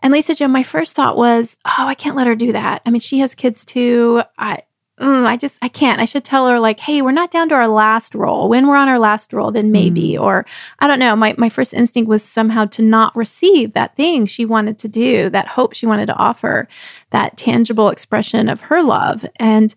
And 0.00 0.12
Lisa 0.12 0.34
Jo, 0.34 0.48
my 0.48 0.62
first 0.62 0.94
thought 0.94 1.16
was, 1.16 1.56
"Oh, 1.64 1.86
I 1.86 1.94
can't 1.94 2.16
let 2.16 2.26
her 2.26 2.34
do 2.36 2.52
that. 2.52 2.82
I 2.84 2.90
mean, 2.90 3.00
she 3.00 3.20
has 3.20 3.34
kids 3.34 3.64
too. 3.64 4.22
I 4.36 4.62
mm, 5.02 5.26
I 5.26 5.36
just, 5.36 5.58
I 5.60 5.68
can't. 5.68 6.00
I 6.00 6.04
should 6.04 6.24
tell 6.24 6.46
her, 6.46 6.58
like, 6.58 6.80
hey, 6.80 7.02
we're 7.02 7.12
not 7.12 7.30
down 7.30 7.48
to 7.50 7.54
our 7.54 7.68
last 7.68 8.14
roll. 8.14 8.48
When 8.48 8.66
we're 8.66 8.76
on 8.76 8.88
our 8.88 8.98
last 8.98 9.32
roll, 9.32 9.50
then 9.50 9.72
maybe. 9.72 10.12
Mm. 10.12 10.22
Or 10.22 10.46
I 10.78 10.86
don't 10.86 10.98
know. 10.98 11.14
My, 11.16 11.34
my 11.36 11.48
first 11.48 11.74
instinct 11.74 12.08
was 12.08 12.24
somehow 12.24 12.66
to 12.66 12.82
not 12.82 13.14
receive 13.14 13.72
that 13.72 13.96
thing 13.96 14.26
she 14.26 14.44
wanted 14.44 14.78
to 14.78 14.88
do, 14.88 15.28
that 15.30 15.48
hope 15.48 15.74
she 15.74 15.86
wanted 15.86 16.06
to 16.06 16.16
offer, 16.16 16.68
that 17.10 17.36
tangible 17.36 17.90
expression 17.90 18.48
of 18.48 18.60
her 18.62 18.82
love. 18.82 19.26
And, 19.36 19.74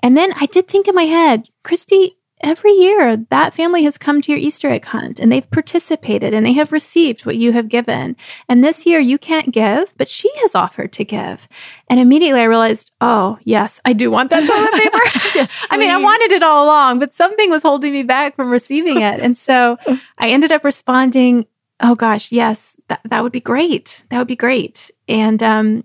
and 0.00 0.16
then 0.16 0.32
I 0.40 0.46
did 0.46 0.66
think 0.66 0.88
in 0.88 0.94
my 0.94 1.04
head, 1.04 1.48
Christy, 1.62 2.16
every 2.44 2.72
year 2.72 3.16
that 3.30 3.54
family 3.54 3.82
has 3.84 3.98
come 3.98 4.20
to 4.20 4.30
your 4.30 4.38
Easter 4.38 4.70
egg 4.70 4.84
hunt 4.84 5.18
and 5.18 5.32
they've 5.32 5.50
participated 5.50 6.34
and 6.34 6.44
they 6.44 6.52
have 6.52 6.70
received 6.70 7.24
what 7.24 7.36
you 7.36 7.52
have 7.52 7.68
given. 7.68 8.14
And 8.48 8.62
this 8.62 8.84
year 8.84 9.00
you 9.00 9.18
can't 9.18 9.50
give, 9.50 9.92
but 9.96 10.08
she 10.08 10.30
has 10.42 10.54
offered 10.54 10.92
to 10.92 11.04
give. 11.04 11.48
And 11.88 11.98
immediately 11.98 12.40
I 12.40 12.44
realized, 12.44 12.92
oh, 13.00 13.38
yes, 13.44 13.80
I 13.84 13.94
do 13.94 14.10
want 14.10 14.30
that 14.30 14.46
toilet 14.46 14.72
paper. 14.82 15.00
yes, 15.34 15.66
I 15.70 15.78
mean, 15.78 15.90
I 15.90 15.96
wanted 15.96 16.32
it 16.32 16.42
all 16.42 16.64
along, 16.64 16.98
but 16.98 17.14
something 17.14 17.50
was 17.50 17.62
holding 17.62 17.92
me 17.92 18.02
back 18.02 18.36
from 18.36 18.50
receiving 18.50 19.00
it. 19.00 19.20
And 19.20 19.36
so 19.36 19.78
I 20.18 20.28
ended 20.28 20.52
up 20.52 20.64
responding, 20.64 21.46
oh 21.80 21.94
gosh, 21.94 22.30
yes, 22.30 22.76
that, 22.88 23.00
that 23.06 23.22
would 23.22 23.32
be 23.32 23.40
great. 23.40 24.04
That 24.10 24.18
would 24.18 24.28
be 24.28 24.36
great. 24.36 24.90
And 25.08 25.42
um, 25.42 25.84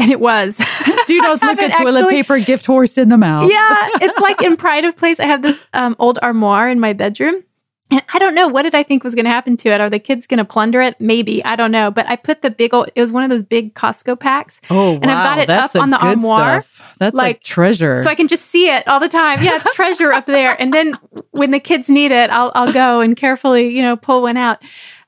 and 0.00 0.10
it 0.10 0.18
was. 0.18 0.56
Do 1.06 1.18
not 1.18 1.42
look 1.42 1.60
at 1.60 1.76
toilet 1.78 2.00
actually, 2.00 2.14
paper 2.14 2.38
gift 2.40 2.66
horse 2.66 2.96
in 2.96 3.10
the 3.10 3.18
mouth. 3.18 3.50
yeah, 3.50 3.88
it's 4.00 4.18
like 4.18 4.42
in 4.42 4.56
Pride 4.56 4.84
of 4.84 4.96
Place. 4.96 5.20
I 5.20 5.26
have 5.26 5.42
this 5.42 5.62
um, 5.74 5.94
old 5.98 6.18
armoire 6.22 6.68
in 6.68 6.80
my 6.80 6.92
bedroom. 6.92 7.44
And 7.92 8.02
I 8.14 8.20
don't 8.20 8.36
know 8.36 8.46
what 8.46 8.62
did 8.62 8.76
I 8.76 8.84
think 8.84 9.02
was 9.02 9.16
going 9.16 9.24
to 9.24 9.32
happen 9.32 9.56
to 9.58 9.68
it. 9.68 9.80
Are 9.80 9.90
the 9.90 9.98
kids 9.98 10.28
going 10.28 10.38
to 10.38 10.44
plunder 10.44 10.80
it? 10.80 10.94
Maybe 11.00 11.44
I 11.44 11.56
don't 11.56 11.72
know. 11.72 11.90
But 11.90 12.08
I 12.08 12.14
put 12.14 12.40
the 12.40 12.48
big 12.48 12.72
old. 12.72 12.88
It 12.94 13.00
was 13.00 13.12
one 13.12 13.24
of 13.24 13.30
those 13.30 13.42
big 13.42 13.74
Costco 13.74 14.18
packs. 14.20 14.60
Oh, 14.70 14.94
and 14.94 15.06
wow. 15.06 15.18
I've 15.18 15.24
got 15.24 15.38
it 15.40 15.48
That's 15.48 15.74
up 15.74 15.82
on 15.82 15.90
the 15.90 15.98
armoire. 15.98 16.62
Stuff. 16.62 16.94
That's 16.98 17.16
like, 17.16 17.36
like, 17.36 17.42
treasure. 17.42 18.00
So 18.04 18.08
I 18.08 18.14
can 18.14 18.28
just 18.28 18.46
see 18.46 18.68
it 18.68 18.86
all 18.86 19.00
the 19.00 19.08
time. 19.08 19.42
Yeah, 19.42 19.56
it's 19.56 19.74
treasure 19.74 20.12
up 20.12 20.26
there. 20.26 20.56
And 20.60 20.72
then 20.72 20.94
when 21.32 21.50
the 21.50 21.58
kids 21.58 21.90
need 21.90 22.12
it, 22.12 22.30
I'll 22.30 22.52
I'll 22.54 22.72
go 22.72 23.00
and 23.00 23.16
carefully 23.16 23.74
you 23.74 23.82
know 23.82 23.96
pull 23.96 24.22
one 24.22 24.36
out. 24.36 24.58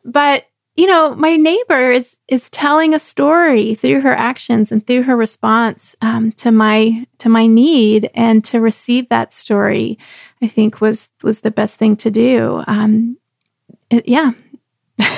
But 0.05 0.46
you 0.74 0.87
know, 0.87 1.14
my 1.14 1.37
neighbor 1.37 1.90
is 1.90 2.16
is 2.28 2.48
telling 2.50 2.94
a 2.94 2.98
story 2.98 3.74
through 3.74 4.00
her 4.00 4.14
actions 4.14 4.72
and 4.72 4.87
through 4.87 5.02
her 5.02 5.16
response 5.16 5.94
um, 6.00 6.32
to 6.32 6.50
my 6.50 7.06
to 7.18 7.28
my 7.28 7.46
need, 7.46 8.11
and 8.14 8.44
to 8.46 8.61
receive 8.61 9.08
that 9.11 9.35
story, 9.35 9.98
I 10.40 10.48
think 10.48 10.80
was 10.80 11.08
was 11.22 11.40
the 11.40 11.50
best 11.50 11.76
thing 11.76 11.96
to 11.96 12.11
do. 12.11 12.62
Um, 12.66 13.18
it, 13.90 14.08
yeah. 14.08 14.32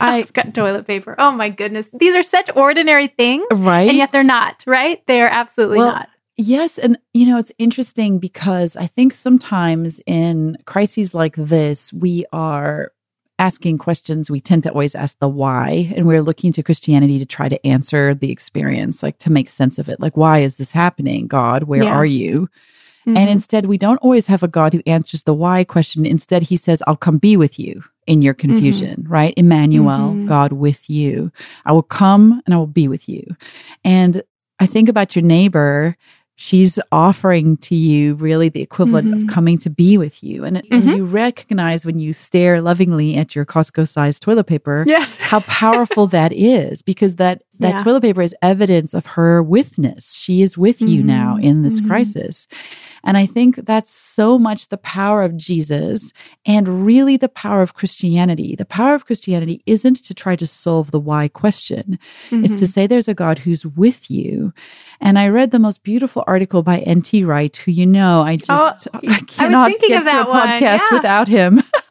I've 0.00 0.32
got 0.32 0.54
toilet 0.54 0.86
paper. 0.86 1.14
Oh 1.18 1.30
my 1.30 1.50
goodness. 1.50 1.90
These 1.92 2.16
are 2.16 2.22
such 2.22 2.50
ordinary 2.56 3.08
things. 3.08 3.44
Right. 3.52 3.88
And 3.88 3.98
yet 3.98 4.12
they're 4.12 4.22
not, 4.22 4.64
right? 4.66 5.06
They 5.06 5.20
are 5.20 5.28
absolutely 5.28 5.78
well, 5.78 5.92
not. 5.92 6.08
Yes. 6.36 6.78
And, 6.78 6.98
you 7.12 7.26
know, 7.26 7.38
it's 7.38 7.52
interesting 7.58 8.18
because 8.18 8.76
I 8.76 8.86
think 8.86 9.12
sometimes 9.12 10.00
in 10.06 10.56
crises 10.64 11.14
like 11.14 11.36
this, 11.36 11.92
we 11.92 12.24
are 12.32 12.92
asking 13.44 13.76
questions, 13.76 14.30
we 14.30 14.40
tend 14.40 14.62
to 14.62 14.70
always 14.70 14.94
ask 14.94 15.18
the 15.18 15.28
why. 15.28 15.92
And 15.94 16.06
we're 16.06 16.22
looking 16.22 16.50
to 16.54 16.62
Christianity 16.62 17.18
to 17.18 17.26
try 17.26 17.50
to 17.50 17.66
answer 17.66 18.14
the 18.14 18.32
experience, 18.32 19.02
like 19.02 19.18
to 19.18 19.30
make 19.30 19.50
sense 19.50 19.78
of 19.78 19.90
it. 19.90 20.00
Like, 20.00 20.16
why 20.16 20.38
is 20.38 20.56
this 20.56 20.72
happening? 20.72 21.26
God, 21.26 21.64
where 21.64 21.84
yeah. 21.84 21.94
are 21.94 22.06
you? 22.06 22.48
Mm-hmm. 23.06 23.18
And 23.18 23.28
instead, 23.28 23.66
we 23.66 23.76
don't 23.76 23.98
always 23.98 24.26
have 24.28 24.42
a 24.42 24.48
God 24.48 24.72
who 24.72 24.82
answers 24.86 25.24
the 25.24 25.34
why 25.34 25.62
question. 25.62 26.06
Instead, 26.06 26.44
he 26.44 26.56
says, 26.56 26.82
I'll 26.86 26.96
come 26.96 27.18
be 27.18 27.36
with 27.36 27.58
you 27.58 27.84
in 28.06 28.22
your 28.22 28.32
mm-hmm. 28.32 28.52
confusion, 28.52 29.02
mm-hmm. 29.02 29.12
right? 29.12 29.34
Emmanuel, 29.36 30.12
mm-hmm. 30.12 30.26
God 30.26 30.52
with 30.52 30.88
you. 30.88 31.30
I 31.66 31.72
will 31.72 31.82
come 31.82 32.40
and 32.46 32.54
I 32.54 32.56
will 32.56 32.66
be 32.66 32.88
with 32.88 33.06
you. 33.10 33.36
And 33.84 34.22
I 34.58 34.64
think 34.66 34.88
about 34.88 35.14
your 35.14 35.24
neighbor 35.24 35.98
she's 36.36 36.78
offering 36.90 37.56
to 37.58 37.74
you 37.74 38.14
really 38.16 38.48
the 38.48 38.60
equivalent 38.60 39.08
mm-hmm. 39.08 39.28
of 39.28 39.32
coming 39.32 39.58
to 39.58 39.70
be 39.70 39.96
with 39.96 40.22
you. 40.22 40.44
And, 40.44 40.58
mm-hmm. 40.58 40.74
and, 40.74 40.96
you 40.96 41.04
recognize 41.04 41.86
when 41.86 41.98
you 41.98 42.12
stare 42.12 42.60
lovingly 42.60 43.16
at 43.16 43.34
your 43.34 43.44
Costco 43.44 43.88
sized 43.88 44.22
toilet 44.22 44.44
paper, 44.44 44.84
yes. 44.86 45.16
how 45.18 45.40
powerful 45.40 46.06
that 46.08 46.32
is 46.32 46.82
because 46.82 47.16
that 47.16 47.42
that 47.60 47.74
yeah. 47.74 47.82
toilet 47.82 48.02
paper 48.02 48.22
is 48.22 48.34
evidence 48.42 48.94
of 48.94 49.06
her 49.06 49.42
witness. 49.42 50.14
She 50.14 50.42
is 50.42 50.58
with 50.58 50.78
mm-hmm. 50.78 50.88
you 50.88 51.02
now 51.02 51.36
in 51.36 51.62
this 51.62 51.78
mm-hmm. 51.78 51.88
crisis. 51.88 52.46
And 53.04 53.16
I 53.16 53.26
think 53.26 53.56
that's 53.56 53.90
so 53.90 54.38
much 54.38 54.68
the 54.68 54.78
power 54.78 55.22
of 55.22 55.36
Jesus 55.36 56.12
and 56.46 56.84
really 56.84 57.16
the 57.16 57.28
power 57.28 57.62
of 57.62 57.74
Christianity. 57.74 58.56
The 58.56 58.64
power 58.64 58.94
of 58.94 59.06
Christianity 59.06 59.62
isn't 59.66 60.02
to 60.04 60.14
try 60.14 60.36
to 60.36 60.46
solve 60.46 60.90
the 60.90 61.00
why 61.00 61.28
question, 61.28 61.98
mm-hmm. 62.30 62.44
it's 62.44 62.54
to 62.54 62.64
mm-hmm. 62.64 62.66
say 62.66 62.86
there's 62.86 63.08
a 63.08 63.14
God 63.14 63.38
who's 63.38 63.64
with 63.64 64.10
you. 64.10 64.52
And 65.00 65.18
I 65.18 65.28
read 65.28 65.50
the 65.50 65.58
most 65.58 65.82
beautiful 65.82 66.24
article 66.26 66.62
by 66.62 66.78
N.T. 66.80 67.24
Wright, 67.24 67.54
who 67.56 67.70
you 67.70 67.86
know, 67.86 68.22
I 68.22 68.34
oh, 68.34 68.36
just 68.36 68.88
oh, 68.92 69.00
I 69.08 69.20
cannot 69.20 69.70
I 69.70 69.74
get 69.74 70.02
through 70.02 70.20
a 70.20 70.24
podcast 70.24 70.62
yeah. 70.62 70.88
without 70.92 71.28
him. 71.28 71.62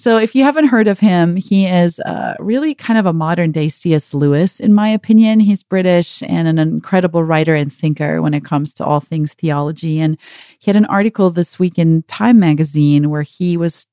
So, 0.00 0.16
if 0.16 0.34
you 0.34 0.44
haven't 0.44 0.68
heard 0.68 0.88
of 0.88 0.98
him, 0.98 1.36
he 1.36 1.66
is 1.66 2.00
uh, 2.00 2.32
really 2.38 2.74
kind 2.74 2.98
of 2.98 3.04
a 3.04 3.12
modern 3.12 3.52
day 3.52 3.68
C.S. 3.68 4.14
Lewis, 4.14 4.58
in 4.58 4.72
my 4.72 4.88
opinion. 4.88 5.40
He's 5.40 5.62
British 5.62 6.22
and 6.22 6.48
an 6.48 6.58
incredible 6.58 7.22
writer 7.22 7.54
and 7.54 7.70
thinker 7.70 8.22
when 8.22 8.32
it 8.32 8.42
comes 8.42 8.72
to 8.74 8.84
all 8.84 9.00
things 9.00 9.34
theology. 9.34 10.00
And 10.00 10.16
he 10.58 10.70
had 10.70 10.76
an 10.76 10.86
article 10.86 11.28
this 11.28 11.58
week 11.58 11.78
in 11.78 12.02
Time 12.04 12.40
magazine 12.40 13.10
where 13.10 13.20
he 13.20 13.58
was 13.58 13.86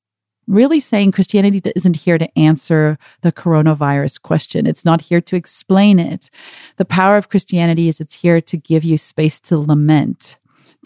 really 0.46 0.80
saying 0.80 1.12
Christianity 1.12 1.60
isn't 1.76 1.96
here 1.96 2.16
to 2.16 2.38
answer 2.38 2.96
the 3.20 3.30
coronavirus 3.30 4.22
question. 4.22 4.66
It's 4.66 4.86
not 4.86 5.02
here 5.02 5.20
to 5.20 5.36
explain 5.36 5.98
it. 5.98 6.30
The 6.76 6.86
power 6.86 7.18
of 7.18 7.28
Christianity 7.28 7.86
is 7.86 8.00
it's 8.00 8.14
here 8.14 8.40
to 8.40 8.56
give 8.56 8.82
you 8.82 8.96
space 8.96 9.38
to 9.40 9.58
lament 9.58 10.38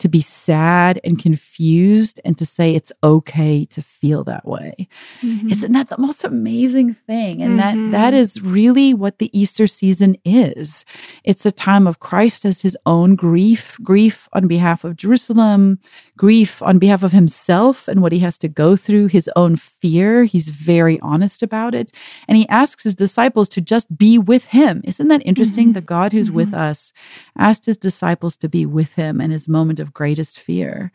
to 0.03 0.09
be 0.09 0.21
sad 0.21 1.01
and 1.05 1.19
confused 1.19 2.21
and 2.25 2.37
to 2.37 2.45
say 2.45 2.75
it's 2.75 2.93
okay 3.05 3.65
to 3.67 3.81
feel 3.81 4.25
that 4.25 4.45
way. 4.45 4.89
Mm-hmm. 5.23 5.49
Isn't 5.49 5.73
that 5.73 5.89
the 5.91 5.99
most 5.99 6.25
amazing 6.25 6.95
thing? 6.95 7.41
And 7.41 7.59
mm-hmm. 7.59 7.91
that 7.91 8.13
that 8.13 8.15
is 8.15 8.43
really 8.43 8.93
what 8.93 9.19
the 9.19 9.31
Easter 9.39 9.69
season 9.69 10.17
is. 10.25 10.85
It's 11.23 11.47
a 11.47 11.53
time 11.53 11.87
of 11.87 12.01
Christ 12.01 12.45
as 12.45 12.63
his 12.63 12.77
own 12.85 13.15
grief, 13.15 13.79
grief 13.83 14.29
on 14.33 14.49
behalf 14.49 14.83
of 14.83 14.97
Jerusalem, 14.97 15.79
grief 16.17 16.61
on 16.63 16.81
behalf 16.81 17.05
of 17.05 17.13
himself 17.13 17.87
and 17.87 18.03
what 18.03 18.13
he 18.13 18.19
has 18.19 18.37
to 18.39 18.49
go 18.49 18.75
through, 18.75 19.07
his 19.07 19.31
own 19.37 19.55
fear. 19.55 20.25
He's 20.25 20.51
very 20.51 20.99
honest 20.99 21.45
about 21.45 21.75
it. 21.75 21.93
And 22.27 22.37
he 22.37 22.49
asks 22.49 22.83
his 22.83 22.97
disciples 22.97 23.49
to 23.51 23.61
just 23.61 23.97
be 23.97 24.19
with 24.19 24.47
him. 24.47 24.83
Isn't 24.83 25.09
that 25.09 25.23
interesting? 25.25 25.69
Mm-hmm. 25.69 25.75
The 25.75 25.81
God 25.81 26.13
who's 26.13 26.31
with 26.31 26.53
us 26.53 26.93
asked 27.39 27.67
his 27.67 27.77
disciples 27.77 28.37
to 28.39 28.49
be 28.49 28.67
with 28.67 28.95
him 28.95 29.21
in 29.21 29.31
his 29.31 29.47
moment 29.47 29.79
of 29.79 29.92
greatest 29.93 30.39
fear. 30.39 30.93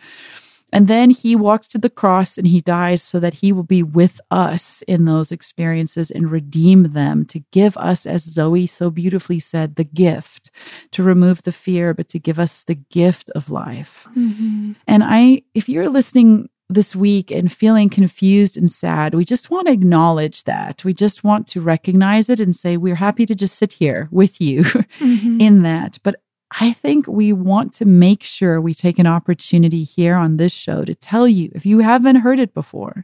And 0.74 0.88
then 0.88 1.12
he 1.12 1.36
walks 1.36 1.68
to 1.70 1.78
the 1.78 1.90
cross 1.90 2.38
and 2.38 2.46
he 2.46 2.60
dies 2.60 3.02
so 3.02 3.20
that 3.20 3.36
he 3.36 3.52
will 3.52 3.64
be 3.64 3.84
with 3.84 4.20
us 4.30 4.82
in 4.84 5.06
those 5.06 5.32
experiences 5.32 6.12
and 6.12 6.30
redeem 6.30 6.92
them 6.92 7.26
to 7.26 7.40
give 7.52 7.78
us, 7.78 8.06
as 8.06 8.24
Zoe 8.24 8.68
so 8.68 8.90
beautifully 8.90 9.40
said, 9.40 9.76
the 9.76 9.86
gift 9.86 10.52
to 10.92 11.04
remove 11.04 11.44
the 11.44 11.54
fear, 11.54 11.94
but 11.94 12.10
to 12.10 12.20
give 12.20 12.38
us 12.38 12.64
the 12.64 12.76
gift 12.76 13.30
of 13.32 13.50
life. 13.50 14.08
Mm-hmm. 14.16 14.74
And 14.88 15.04
I, 15.06 15.44
if 15.54 15.70
you're 15.70 15.90
listening 15.90 16.50
this 16.70 16.94
week 16.94 17.32
and 17.32 17.50
feeling 17.50 17.90
confused 17.90 18.58
and 18.58 18.70
sad, 18.70 19.14
we 19.14 19.24
just 19.24 19.50
want 19.50 19.68
to 19.68 19.74
acknowledge 19.74 20.44
that. 20.44 20.84
We 20.84 20.94
just 20.94 21.24
want 21.24 21.48
to 21.48 21.62
recognize 21.62 22.28
it 22.30 22.42
and 22.42 22.54
say, 22.54 22.76
we're 22.76 22.96
happy 22.96 23.26
to 23.26 23.36
just 23.36 23.56
sit 23.56 23.72
here 23.72 24.10
with 24.12 24.42
you 24.42 24.64
mm-hmm. 24.64 25.38
in 25.40 25.64
that. 25.64 25.98
But 26.04 26.18
I 26.52 26.72
think 26.72 27.08
we 27.08 27.34
want 27.34 27.74
to 27.74 27.86
make 27.86 28.24
sure 28.24 28.62
we 28.62 28.74
take 28.74 29.00
an 29.00 29.08
opportunity 29.08 29.84
here 29.84 30.16
on 30.16 30.38
this 30.38 30.54
show 30.54 30.86
to 30.86 30.96
tell 30.96 31.28
you, 31.28 31.52
if 31.54 31.66
you 31.66 31.80
haven't 31.80 32.18
heard 32.18 32.40
it 32.40 32.54
before, 32.54 33.04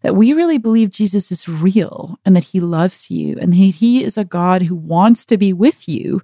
that 0.00 0.16
we 0.16 0.32
really 0.32 0.56
believe 0.56 0.90
Jesus 0.90 1.30
is 1.30 1.46
real 1.46 2.18
and 2.24 2.34
that 2.34 2.44
he 2.44 2.60
loves 2.60 3.10
you 3.10 3.36
and 3.38 3.52
that 3.52 3.56
he 3.56 4.02
is 4.02 4.16
a 4.16 4.24
God 4.24 4.62
who 4.62 4.74
wants 4.74 5.26
to 5.26 5.36
be 5.36 5.52
with 5.52 5.86
you 5.86 6.22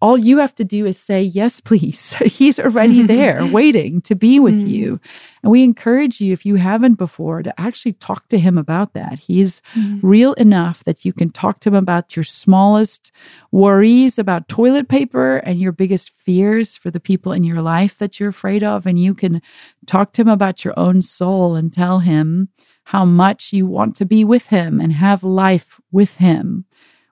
all 0.00 0.16
you 0.16 0.38
have 0.38 0.54
to 0.54 0.64
do 0.64 0.86
is 0.86 0.98
say, 0.98 1.22
Yes, 1.22 1.60
please. 1.60 2.12
He's 2.24 2.58
already 2.58 3.02
there 3.02 3.44
waiting 3.46 4.00
to 4.02 4.14
be 4.14 4.40
with 4.40 4.54
mm. 4.54 4.68
you. 4.68 5.00
And 5.42 5.50
we 5.50 5.62
encourage 5.62 6.20
you, 6.20 6.32
if 6.32 6.44
you 6.44 6.56
haven't 6.56 6.94
before, 6.94 7.42
to 7.42 7.60
actually 7.60 7.94
talk 7.94 8.28
to 8.28 8.38
him 8.38 8.58
about 8.58 8.94
that. 8.94 9.18
He's 9.18 9.62
mm. 9.74 9.98
real 10.02 10.34
enough 10.34 10.84
that 10.84 11.04
you 11.04 11.12
can 11.12 11.30
talk 11.30 11.60
to 11.60 11.70
him 11.70 11.74
about 11.74 12.16
your 12.16 12.24
smallest 12.24 13.12
worries 13.50 14.18
about 14.18 14.48
toilet 14.48 14.88
paper 14.88 15.38
and 15.38 15.60
your 15.60 15.72
biggest 15.72 16.10
fears 16.10 16.76
for 16.76 16.90
the 16.90 17.00
people 17.00 17.32
in 17.32 17.44
your 17.44 17.62
life 17.62 17.98
that 17.98 18.18
you're 18.18 18.28
afraid 18.28 18.62
of. 18.62 18.86
And 18.86 18.98
you 18.98 19.14
can 19.14 19.42
talk 19.86 20.12
to 20.14 20.22
him 20.22 20.28
about 20.28 20.64
your 20.64 20.78
own 20.78 21.02
soul 21.02 21.56
and 21.56 21.72
tell 21.72 22.00
him 22.00 22.48
how 22.84 23.04
much 23.04 23.52
you 23.52 23.66
want 23.66 23.94
to 23.96 24.04
be 24.04 24.24
with 24.24 24.48
him 24.48 24.80
and 24.80 24.92
have 24.92 25.22
life 25.22 25.80
with 25.92 26.16
him 26.16 26.64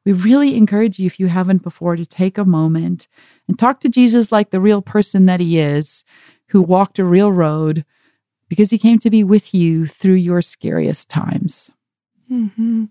we 0.09 0.15
really 0.15 0.57
encourage 0.57 0.99
you, 0.99 1.05
if 1.05 1.21
you 1.21 1.27
haven't 1.27 1.63
before, 1.63 1.95
to 1.95 2.07
take 2.07 2.39
a 2.39 2.45
moment 2.47 3.09
and 3.47 3.59
talk 3.59 3.79
to 3.81 3.91
Jesus 3.91 4.33
like 4.33 4.49
the 4.49 4.61
real 4.61 4.81
person 4.81 5.27
that 5.27 5.39
he 5.39 5.59
is, 5.59 6.03
who 6.47 6.63
walked 6.63 6.99
a 6.99 7.05
real 7.05 7.31
road 7.31 7.85
because 8.49 8.71
he 8.71 8.79
came 8.79 8.99
to 9.01 9.11
be 9.11 9.23
with 9.23 9.53
you 9.53 9.87
through 9.87 10.15
your 10.15 10.41
scariest 10.41 11.11
times. 11.11 11.71
Mm-hmm. 12.33 12.87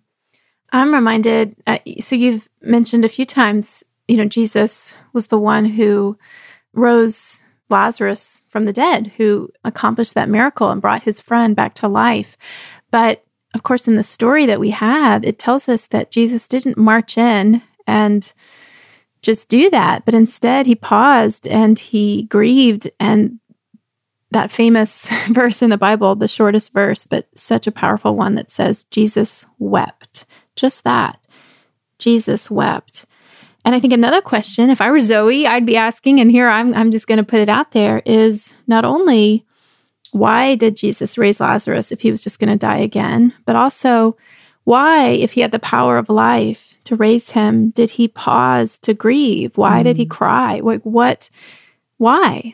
I'm 0.72 0.94
reminded, 0.94 1.56
uh, 1.66 1.80
so 2.00 2.16
you've 2.16 2.48
mentioned 2.62 3.04
a 3.04 3.10
few 3.10 3.26
times, 3.26 3.84
you 4.08 4.18
know, 4.18 4.26
Jesus 4.26 4.94
was 5.14 5.26
the 5.26 5.40
one 5.40 5.66
who 5.66 6.20
rose 6.74 7.40
Lazarus 7.70 8.44
from 8.48 8.66
the 8.66 8.74
dead, 8.74 9.12
who 9.18 9.50
accomplished 9.64 10.14
that 10.14 10.30
miracle 10.30 10.70
and 10.70 10.84
brought 10.84 11.02
his 11.02 11.20
friend 11.20 11.56
back 11.56 11.74
to 11.76 11.88
life. 11.88 12.38
But 12.92 13.24
of 13.54 13.64
course, 13.64 13.88
in 13.88 13.96
the 13.96 14.04
story 14.04 14.46
that 14.46 14.60
we 14.60 14.72
have, 14.72 15.24
it 15.24 15.40
tells 15.40 15.70
us 15.70 15.88
that 15.88 16.12
Jesus 16.12 16.48
didn't 16.48 16.78
march 16.78 17.18
in 17.18 17.62
and 17.86 18.32
just 19.22 19.50
do 19.50 19.70
that, 19.70 20.06
but 20.06 20.14
instead 20.14 20.66
he 20.66 20.76
paused 20.76 21.48
and 21.48 21.80
he 21.80 22.24
grieved. 22.24 22.90
And 23.00 23.40
that 24.32 24.52
famous 24.52 25.08
verse 25.30 25.62
in 25.62 25.70
the 25.70 25.78
Bible, 25.78 26.16
the 26.16 26.28
shortest 26.28 26.74
verse, 26.74 27.06
but 27.06 27.28
such 27.36 27.68
a 27.68 27.72
powerful 27.72 28.16
one 28.16 28.36
that 28.36 28.52
says, 28.52 28.86
Jesus 28.86 29.46
wept. 29.60 30.26
Just 30.56 30.84
that. 30.84 31.20
Jesus 32.00 32.52
wept. 32.52 33.06
And 33.66 33.76
I 33.76 33.80
think 33.80 33.94
another 33.94 34.22
question, 34.22 34.70
if 34.70 34.80
I 34.80 34.90
were 34.92 35.00
Zoe, 35.00 35.46
I'd 35.46 35.66
be 35.66 35.76
asking, 35.76 36.20
and 36.20 36.32
here 36.32 36.48
I'm, 36.48 36.74
I'm 36.74 36.92
just 36.92 37.08
going 37.08 37.18
to 37.18 37.24
put 37.24 37.42
it 37.42 37.50
out 37.50 37.72
there, 37.72 38.02
is 38.06 38.54
not 38.66 38.86
only 38.86 39.46
why 40.12 40.56
did 40.56 40.78
Jesus 40.78 41.18
raise 41.18 41.40
Lazarus 41.40 41.92
if 41.92 42.02
he 42.02 42.12
was 42.12 42.22
just 42.22 42.40
going 42.40 42.50
to 42.50 42.58
die 42.58 42.80
again? 42.80 43.34
But 43.46 43.56
also, 43.56 44.18
why, 44.64 45.10
if 45.10 45.34
he 45.34 45.42
had 45.42 45.52
the 45.52 45.60
power 45.60 45.98
of 45.98 46.10
life 46.10 46.76
to 46.86 46.96
raise 46.96 47.32
him, 47.32 47.70
did 47.72 47.92
he 47.92 48.08
pause 48.08 48.78
to 48.80 48.94
grieve? 48.94 49.58
Why 49.58 49.82
mm. 49.82 49.84
did 49.86 49.98
he 49.98 50.06
mm. 50.06 50.10
cry? 50.10 50.60
Like, 50.60 50.82
what? 50.84 51.30
Why? 51.98 52.54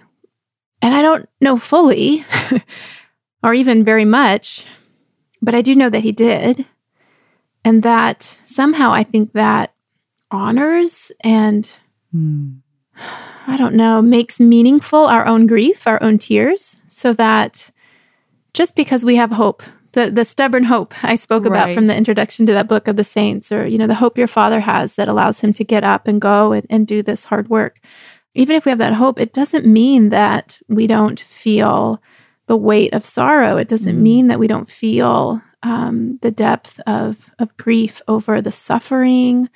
And 0.82 0.94
I 0.94 1.02
don't 1.02 1.28
know 1.42 1.58
fully 1.58 2.26
or 3.44 3.54
even 3.54 3.84
very 3.84 4.06
much, 4.06 4.66
but 5.42 5.56
I 5.56 5.62
do 5.62 5.76
know 5.76 5.89
that 5.89 6.04
he 6.04 6.12
did. 6.12 6.66
And 7.66 7.84
that 7.84 8.38
somehow 8.46 8.92
I 8.92 9.04
think 9.04 9.32
that 9.34 9.74
honors 10.30 11.12
and 11.22 11.70
mm. 12.13 12.60
I 13.46 13.58
don't 13.58 13.76
know, 13.76 14.02
makes 14.02 14.40
meaningful 14.40 15.06
our 15.06 15.26
own 15.26 15.48
grief, 15.48 15.86
our 15.86 16.02
own 16.02 16.18
tears, 16.18 16.78
so 16.88 17.14
that 17.14 17.70
just 18.54 18.76
because 18.76 19.04
we 19.04 19.16
have 19.16 19.32
hope, 19.32 19.64
the 19.94 20.10
the 20.10 20.26
stubborn 20.26 20.64
hope 20.64 20.94
I 21.04 21.16
spoke 21.16 21.44
right. 21.44 21.50
about 21.50 21.76
from 21.76 21.88
the 21.88 21.96
introduction 21.96 22.46
to 22.46 22.54
that 22.54 22.68
book 22.68 22.88
of 22.88 22.96
the 22.96 23.04
saints, 23.04 23.52
or 23.52 23.68
you 23.68 23.78
know, 23.78 23.88
the 23.88 23.96
hope 23.96 24.18
your 24.18 24.28
father 24.28 24.60
has 24.62 24.96
that 24.96 25.08
allows 25.08 25.40
him 25.42 25.54
to 25.54 25.64
get 25.64 25.84
up 25.84 26.08
and 26.08 26.22
go 26.22 26.52
and, 26.52 26.66
and 26.70 26.88
do 26.88 27.04
this 27.04 27.26
hard 27.26 27.50
work. 27.50 27.80
Even 28.34 28.56
if 28.56 28.66
we 28.66 28.70
have 28.70 28.80
that 28.80 28.94
hope, 28.94 29.20
it 29.20 29.34
doesn't 29.34 29.66
mean 29.66 30.10
that 30.10 30.60
we 30.68 30.88
don't 30.88 31.20
feel 31.20 32.02
the 32.48 32.58
weight 32.58 32.94
of 32.94 33.06
sorrow. 33.06 33.58
It 33.58 33.68
doesn't 33.68 33.98
mm. 33.98 34.02
mean 34.02 34.28
that 34.28 34.40
we 34.40 34.48
don't 34.48 34.70
feel 34.70 35.42
um, 35.62 36.18
the 36.22 36.32
depth 36.32 36.80
of 36.88 37.30
of 37.38 37.56
grief 37.58 38.02
over 38.08 38.42
the 38.42 38.52
suffering, 38.52 39.50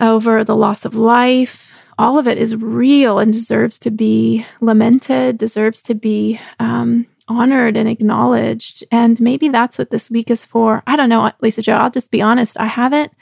over 0.00 0.44
the 0.44 0.56
loss 0.56 0.84
of 0.84 0.94
life, 0.94 1.71
all 1.98 2.18
of 2.18 2.26
it 2.26 2.38
is 2.38 2.56
real 2.56 3.18
and 3.18 3.32
deserves 3.32 3.78
to 3.80 3.90
be 3.90 4.46
lamented, 4.60 5.38
deserves 5.38 5.82
to 5.82 5.94
be 5.94 6.40
um, 6.58 7.06
honored 7.28 7.76
and 7.76 7.88
acknowledged. 7.88 8.84
And 8.90 9.20
maybe 9.20 9.48
that's 9.48 9.78
what 9.78 9.90
this 9.90 10.10
week 10.10 10.30
is 10.30 10.44
for. 10.44 10.82
I 10.86 10.96
don't 10.96 11.08
know, 11.08 11.30
Lisa 11.40 11.62
Jo, 11.62 11.74
I'll 11.74 11.90
just 11.90 12.10
be 12.10 12.22
honest. 12.22 12.58
I 12.58 12.66
haven't 12.66 13.12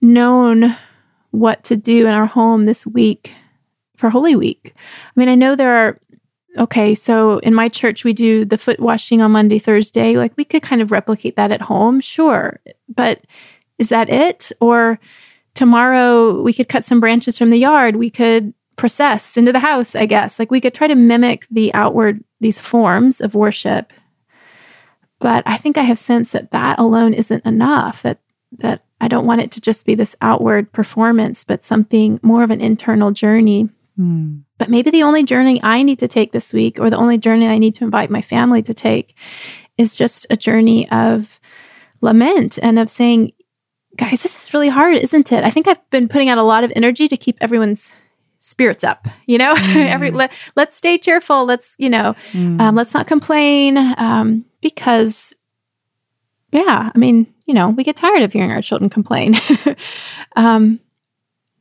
known 0.00 0.76
what 1.30 1.64
to 1.64 1.76
do 1.76 2.06
in 2.06 2.14
our 2.14 2.26
home 2.26 2.66
this 2.66 2.86
week 2.86 3.32
for 3.96 4.10
Holy 4.10 4.36
Week. 4.36 4.74
I 4.76 5.20
mean, 5.20 5.28
I 5.28 5.34
know 5.34 5.56
there 5.56 5.74
are, 5.74 6.00
okay, 6.58 6.94
so 6.94 7.38
in 7.38 7.54
my 7.54 7.68
church, 7.68 8.04
we 8.04 8.12
do 8.12 8.44
the 8.44 8.58
foot 8.58 8.78
washing 8.80 9.20
on 9.20 9.32
Monday, 9.32 9.58
Thursday. 9.58 10.16
Like 10.16 10.32
we 10.36 10.44
could 10.44 10.62
kind 10.62 10.82
of 10.82 10.92
replicate 10.92 11.36
that 11.36 11.50
at 11.50 11.62
home, 11.62 12.00
sure. 12.00 12.60
But 12.88 13.22
is 13.78 13.88
that 13.88 14.08
it? 14.10 14.52
Or, 14.60 15.00
tomorrow 15.54 16.42
we 16.42 16.52
could 16.52 16.68
cut 16.68 16.84
some 16.84 17.00
branches 17.00 17.38
from 17.38 17.50
the 17.50 17.58
yard. 17.58 17.96
We 17.96 18.10
could 18.10 18.52
process 18.76 19.36
into 19.36 19.52
the 19.52 19.60
house, 19.60 19.94
I 19.94 20.06
guess. 20.06 20.38
Like 20.38 20.50
we 20.50 20.60
could 20.60 20.74
try 20.74 20.86
to 20.86 20.94
mimic 20.94 21.46
the 21.50 21.72
outward, 21.74 22.22
these 22.40 22.60
forms 22.60 23.20
of 23.20 23.34
worship. 23.34 23.92
But 25.20 25.44
I 25.46 25.56
think 25.56 25.78
I 25.78 25.82
have 25.82 25.98
sensed 25.98 26.32
that 26.32 26.50
that 26.50 26.78
alone 26.78 27.14
isn't 27.14 27.46
enough, 27.46 28.02
that 28.02 28.18
that 28.58 28.84
I 29.00 29.08
don't 29.08 29.26
want 29.26 29.40
it 29.40 29.50
to 29.52 29.60
just 29.60 29.84
be 29.84 29.94
this 29.94 30.16
outward 30.20 30.72
performance, 30.72 31.44
but 31.44 31.64
something 31.64 32.20
more 32.22 32.42
of 32.42 32.50
an 32.50 32.60
internal 32.60 33.10
journey. 33.10 33.68
Mm. 33.98 34.42
But 34.58 34.70
maybe 34.70 34.90
the 34.90 35.02
only 35.02 35.24
journey 35.24 35.60
I 35.62 35.82
need 35.82 35.98
to 35.98 36.08
take 36.08 36.32
this 36.32 36.52
week, 36.52 36.78
or 36.78 36.90
the 36.90 36.96
only 36.96 37.18
journey 37.18 37.46
I 37.46 37.58
need 37.58 37.74
to 37.76 37.84
invite 37.84 38.10
my 38.10 38.22
family 38.22 38.62
to 38.62 38.74
take, 38.74 39.14
is 39.76 39.96
just 39.96 40.26
a 40.30 40.36
journey 40.36 40.88
of 40.90 41.40
lament 42.00 42.58
and 42.62 42.78
of 42.78 42.88
saying, 42.88 43.32
guys, 43.96 44.22
this 44.22 44.42
is 44.42 44.52
really 44.52 44.68
hard, 44.68 44.96
isn't 44.96 45.32
it? 45.32 45.44
I 45.44 45.50
think 45.50 45.68
I've 45.68 45.90
been 45.90 46.08
putting 46.08 46.28
out 46.28 46.38
a 46.38 46.42
lot 46.42 46.64
of 46.64 46.72
energy 46.74 47.08
to 47.08 47.16
keep 47.16 47.36
everyone's 47.40 47.92
spirits 48.44 48.84
up 48.84 49.08
you 49.24 49.38
know 49.38 49.54
mm. 49.54 49.86
every 49.86 50.10
let, 50.10 50.30
let's 50.54 50.76
stay 50.76 50.98
cheerful 50.98 51.46
let's 51.46 51.74
you 51.78 51.88
know 51.88 52.14
mm. 52.32 52.60
um, 52.60 52.74
let's 52.74 52.92
not 52.92 53.06
complain 53.06 53.78
um, 53.96 54.44
because 54.60 55.34
yeah 56.52 56.90
i 56.94 56.98
mean 56.98 57.26
you 57.46 57.54
know 57.54 57.70
we 57.70 57.82
get 57.82 57.96
tired 57.96 58.20
of 58.20 58.34
hearing 58.34 58.50
our 58.50 58.60
children 58.60 58.90
complain 58.90 59.32
um, 60.36 60.78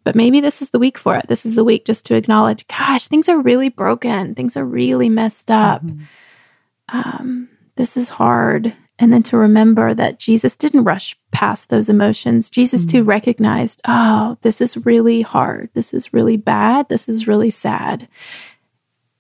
but 0.03 0.13
maybe 0.13 0.41
this 0.41 0.61
is 0.61 0.71
the 0.71 0.79
week 0.79 0.97
for 0.97 1.15
it 1.15 1.25
this 1.29 1.45
is 1.45 1.55
the 1.55 1.63
week 1.63 1.85
just 1.85 2.05
to 2.05 2.15
acknowledge 2.15 2.67
gosh 2.67 3.07
things 3.07 3.29
are 3.29 3.39
really 3.39 3.69
broken 3.69 4.35
things 4.35 4.57
are 4.57 4.65
really 4.65 5.07
messed 5.07 5.49
up 5.49 5.81
mm-hmm. 5.85 7.43
this 7.77 7.95
is 7.95 8.09
hard 8.09 8.75
and 8.99 9.11
then 9.11 9.23
to 9.23 9.37
remember 9.37 9.93
that 9.93 10.19
Jesus 10.19 10.55
didn't 10.55 10.83
rush 10.83 11.17
past 11.31 11.69
those 11.69 11.89
emotions. 11.89 12.49
Jesus, 12.49 12.85
mm. 12.85 12.91
too, 12.91 13.03
recognized, 13.03 13.81
oh, 13.85 14.37
this 14.41 14.61
is 14.61 14.85
really 14.85 15.21
hard. 15.21 15.69
This 15.73 15.93
is 15.93 16.13
really 16.13 16.37
bad. 16.37 16.89
This 16.89 17.09
is 17.09 17.27
really 17.27 17.49
sad. 17.49 18.07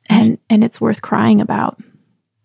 And, 0.07 0.37
and 0.49 0.63
it's 0.63 0.81
worth 0.81 1.01
crying 1.01 1.41
about. 1.41 1.81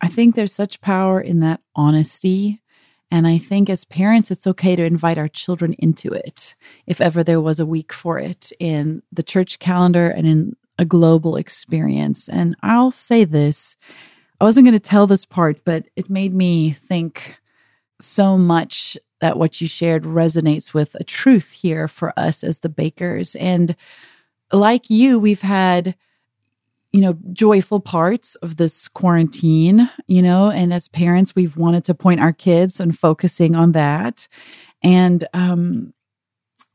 I 0.01 0.09
think 0.09 0.35
there's 0.35 0.55
such 0.55 0.81
power 0.81 1.21
in 1.21 1.41
that 1.41 1.61
honesty. 1.77 2.62
And 3.11 3.27
I 3.27 3.38
think 3.38 3.69
as 3.69 3.85
parents, 3.85 4.31
it's 4.31 4.47
okay 4.47 4.77
to 4.77 4.85
invite 4.85 5.19
our 5.19 5.29
children 5.29 5.75
into 5.75 6.12
it 6.12 6.55
if 6.87 7.01
ever 7.01 7.23
there 7.23 7.41
was 7.41 7.61
a 7.61 7.67
week 7.67 7.93
for 7.93 8.19
it 8.19 8.53
in 8.59 9.03
the 9.12 9.23
church 9.23 9.59
calendar 9.59 10.09
and 10.09 10.27
in 10.27 10.57
a 10.79 10.85
global 10.85 11.37
experience. 11.37 12.29
And 12.29 12.57
I'll 12.62 12.91
say 12.91 13.25
this 13.25 13.77
I 14.40 14.44
wasn't 14.44 14.66
going 14.66 14.79
to 14.79 14.81
tell 14.81 15.07
this 15.07 15.24
part, 15.24 15.64
but 15.64 15.87
it 15.96 16.09
made 16.09 16.33
me 16.33 16.70
think 16.70 17.37
so 18.01 18.38
much 18.38 18.96
that 19.20 19.37
what 19.37 19.61
you 19.61 19.66
shared 19.66 20.05
resonates 20.05 20.72
with 20.72 20.94
a 20.94 21.05
truth 21.05 21.51
here 21.51 21.88
for 21.88 22.12
us 22.16 22.44
as 22.44 22.61
the 22.61 22.68
bakers. 22.68 23.35
And 23.35 23.74
like 24.53 24.88
you, 24.88 25.18
we've 25.18 25.40
had, 25.40 25.96
you 26.92 27.01
know, 27.01 27.18
joyful 27.33 27.81
parts 27.81 28.37
of 28.37 28.57
this 28.57 28.87
quarantine, 28.87 29.90
you 30.07 30.22
know, 30.22 30.51
and 30.51 30.72
as 30.72 30.87
parents, 30.87 31.35
we've 31.35 31.57
wanted 31.57 31.85
to 31.87 31.94
point 31.94 32.20
our 32.20 32.33
kids 32.33 32.79
and 32.79 32.96
focusing 32.96 33.57
on 33.57 33.72
that. 33.72 34.29
And, 34.83 35.27
um, 35.35 35.92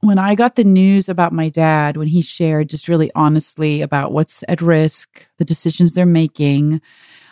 when 0.02 0.19
I 0.19 0.36
got 0.36 0.58
the 0.58 0.65
news 0.65 1.08
about 1.08 1.32
my 1.32 1.47
dad, 1.47 1.95
when 1.95 2.10
he 2.10 2.21
shared 2.21 2.69
just 2.69 2.89
really 2.89 3.10
honestly 3.15 3.82
about 3.82 4.12
what's 4.12 4.43
at 4.49 4.62
risk, 4.62 5.26
the 5.38 5.45
decisions 5.45 5.93
they're 5.93 6.06
making, 6.06 6.82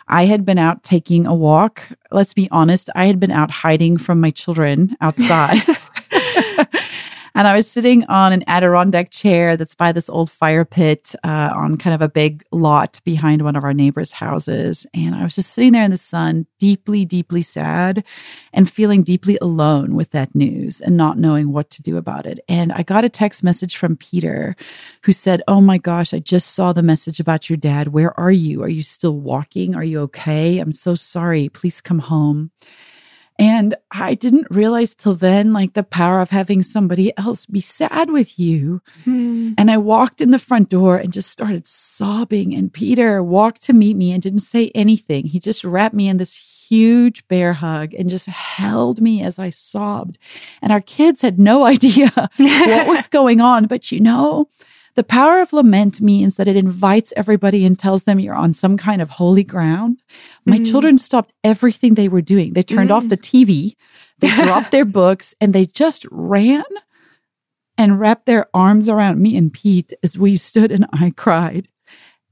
I 0.08 0.24
had 0.26 0.44
been 0.44 0.58
out 0.58 0.82
taking 0.82 1.26
a 1.26 1.34
walk. 1.34 1.88
Let's 2.10 2.34
be 2.34 2.48
honest, 2.50 2.90
I 2.94 3.06
had 3.06 3.20
been 3.20 3.30
out 3.30 3.50
hiding 3.50 3.96
from 3.98 4.20
my 4.20 4.30
children 4.30 4.96
outside. 5.00 5.62
And 7.34 7.48
I 7.48 7.54
was 7.54 7.70
sitting 7.70 8.04
on 8.04 8.32
an 8.32 8.44
Adirondack 8.46 9.10
chair 9.10 9.56
that's 9.56 9.74
by 9.74 9.92
this 9.92 10.08
old 10.10 10.30
fire 10.30 10.64
pit 10.64 11.14
uh, 11.24 11.52
on 11.54 11.78
kind 11.78 11.94
of 11.94 12.02
a 12.02 12.08
big 12.08 12.44
lot 12.52 13.00
behind 13.04 13.42
one 13.42 13.56
of 13.56 13.64
our 13.64 13.72
neighbors' 13.72 14.12
houses. 14.12 14.86
And 14.92 15.14
I 15.14 15.24
was 15.24 15.34
just 15.34 15.52
sitting 15.52 15.72
there 15.72 15.84
in 15.84 15.90
the 15.90 15.98
sun, 15.98 16.46
deeply, 16.58 17.04
deeply 17.04 17.42
sad 17.42 18.04
and 18.52 18.70
feeling 18.70 19.02
deeply 19.02 19.38
alone 19.40 19.94
with 19.94 20.10
that 20.10 20.34
news 20.34 20.80
and 20.80 20.96
not 20.96 21.18
knowing 21.18 21.52
what 21.52 21.70
to 21.70 21.82
do 21.82 21.96
about 21.96 22.26
it. 22.26 22.40
And 22.48 22.72
I 22.72 22.82
got 22.82 23.04
a 23.04 23.08
text 23.08 23.42
message 23.42 23.76
from 23.76 23.96
Peter 23.96 24.54
who 25.04 25.12
said, 25.12 25.42
Oh 25.48 25.60
my 25.60 25.78
gosh, 25.78 26.12
I 26.12 26.18
just 26.18 26.54
saw 26.54 26.72
the 26.72 26.82
message 26.82 27.18
about 27.18 27.48
your 27.48 27.56
dad. 27.56 27.88
Where 27.88 28.18
are 28.18 28.32
you? 28.32 28.62
Are 28.62 28.68
you 28.68 28.82
still 28.82 29.18
walking? 29.18 29.74
Are 29.74 29.84
you 29.84 30.00
okay? 30.02 30.58
I'm 30.58 30.72
so 30.72 30.94
sorry. 30.94 31.48
Please 31.48 31.80
come 31.80 32.00
home. 32.00 32.50
And 33.42 33.74
I 33.90 34.14
didn't 34.14 34.46
realize 34.50 34.94
till 34.94 35.16
then, 35.16 35.52
like 35.52 35.72
the 35.72 35.82
power 35.82 36.20
of 36.20 36.30
having 36.30 36.62
somebody 36.62 37.12
else 37.18 37.44
be 37.44 37.60
sad 37.60 38.08
with 38.08 38.38
you. 38.38 38.82
Mm. 39.04 39.54
And 39.58 39.68
I 39.68 39.78
walked 39.78 40.20
in 40.20 40.30
the 40.30 40.38
front 40.38 40.68
door 40.68 40.96
and 40.96 41.12
just 41.12 41.28
started 41.28 41.66
sobbing. 41.66 42.54
And 42.54 42.72
Peter 42.72 43.20
walked 43.20 43.62
to 43.62 43.72
meet 43.72 43.96
me 43.96 44.12
and 44.12 44.22
didn't 44.22 44.40
say 44.40 44.70
anything. 44.76 45.26
He 45.26 45.40
just 45.40 45.64
wrapped 45.64 45.92
me 45.92 46.08
in 46.08 46.18
this 46.18 46.36
huge 46.36 47.26
bear 47.26 47.54
hug 47.54 47.92
and 47.94 48.08
just 48.08 48.26
held 48.26 49.00
me 49.00 49.24
as 49.24 49.40
I 49.40 49.50
sobbed. 49.50 50.18
And 50.62 50.70
our 50.70 50.80
kids 50.80 51.20
had 51.22 51.40
no 51.40 51.64
idea 51.74 52.12
what 52.14 52.86
was 52.86 53.06
going 53.10 53.40
on. 53.40 53.66
But 53.66 53.90
you 53.90 53.98
know, 53.98 54.50
the 54.94 55.04
power 55.04 55.40
of 55.40 55.52
lament 55.52 56.00
means 56.00 56.36
that 56.36 56.48
it 56.48 56.56
invites 56.56 57.12
everybody 57.16 57.64
and 57.64 57.78
tells 57.78 58.02
them 58.02 58.20
you're 58.20 58.34
on 58.34 58.52
some 58.52 58.76
kind 58.76 59.00
of 59.00 59.10
holy 59.10 59.44
ground. 59.44 60.02
My 60.44 60.56
mm-hmm. 60.56 60.64
children 60.64 60.98
stopped 60.98 61.32
everything 61.42 61.94
they 61.94 62.08
were 62.08 62.20
doing. 62.20 62.52
They 62.52 62.62
turned 62.62 62.90
mm-hmm. 62.90 63.04
off 63.04 63.08
the 63.08 63.16
TV, 63.16 63.76
they 64.18 64.28
dropped 64.44 64.70
their 64.70 64.84
books, 64.84 65.34
and 65.40 65.52
they 65.52 65.66
just 65.66 66.06
ran 66.10 66.64
and 67.78 67.98
wrapped 67.98 68.26
their 68.26 68.46
arms 68.54 68.88
around 68.88 69.20
me 69.20 69.36
and 69.36 69.52
Pete 69.52 69.92
as 70.02 70.18
we 70.18 70.36
stood 70.36 70.70
and 70.70 70.86
I 70.92 71.12
cried. 71.16 71.68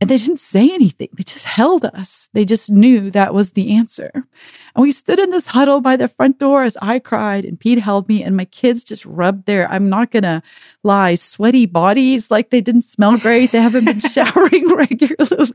And 0.00 0.08
they 0.08 0.16
didn't 0.16 0.40
say 0.40 0.72
anything. 0.72 1.08
They 1.12 1.24
just 1.24 1.44
held 1.44 1.84
us. 1.84 2.30
They 2.32 2.46
just 2.46 2.70
knew 2.70 3.10
that 3.10 3.34
was 3.34 3.52
the 3.52 3.76
answer. 3.76 4.10
And 4.14 4.82
we 4.82 4.92
stood 4.92 5.18
in 5.18 5.28
this 5.28 5.46
huddle 5.46 5.82
by 5.82 5.96
the 5.96 6.08
front 6.08 6.38
door 6.38 6.62
as 6.62 6.78
I 6.80 7.00
cried 7.00 7.44
and 7.44 7.60
Pete 7.60 7.80
held 7.80 8.08
me 8.08 8.22
and 8.22 8.34
my 8.34 8.46
kids 8.46 8.82
just 8.82 9.04
rubbed 9.04 9.44
their, 9.44 9.70
I'm 9.70 9.90
not 9.90 10.10
going 10.10 10.22
to 10.22 10.42
lie, 10.82 11.16
sweaty 11.16 11.66
bodies 11.66 12.30
like 12.30 12.48
they 12.48 12.62
didn't 12.62 12.82
smell 12.82 13.18
great. 13.18 13.52
They 13.52 13.60
haven't 13.60 13.84
been 13.84 14.00
showering 14.00 14.68
regularly. 14.74 15.52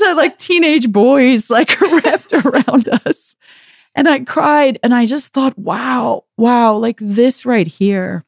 Had 0.00 0.16
like 0.16 0.38
teenage 0.38 0.90
boys 0.90 1.48
like 1.48 1.80
wrapped 2.04 2.32
around 2.32 2.88
us. 3.06 3.36
And 3.94 4.08
I 4.08 4.20
cried 4.20 4.78
and 4.82 4.92
I 4.92 5.06
just 5.06 5.32
thought, 5.32 5.56
wow, 5.56 6.24
wow, 6.36 6.74
like 6.74 6.98
this 7.00 7.46
right 7.46 7.68
here 7.68 8.24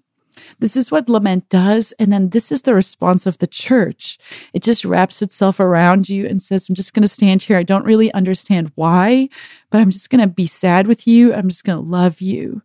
this 0.62 0.76
is 0.76 0.92
what 0.92 1.08
lament 1.08 1.48
does. 1.48 1.90
And 1.98 2.12
then 2.12 2.28
this 2.28 2.52
is 2.52 2.62
the 2.62 2.72
response 2.72 3.26
of 3.26 3.38
the 3.38 3.48
church. 3.48 4.16
It 4.54 4.62
just 4.62 4.84
wraps 4.84 5.20
itself 5.20 5.58
around 5.58 6.08
you 6.08 6.24
and 6.24 6.40
says, 6.40 6.68
I'm 6.68 6.76
just 6.76 6.94
going 6.94 7.02
to 7.02 7.08
stand 7.08 7.42
here. 7.42 7.58
I 7.58 7.64
don't 7.64 7.84
really 7.84 8.12
understand 8.14 8.70
why, 8.76 9.28
but 9.70 9.80
I'm 9.80 9.90
just 9.90 10.08
going 10.08 10.20
to 10.20 10.32
be 10.32 10.46
sad 10.46 10.86
with 10.86 11.04
you. 11.04 11.34
I'm 11.34 11.48
just 11.48 11.64
going 11.64 11.82
to 11.82 11.90
love 11.90 12.20
you. 12.20 12.62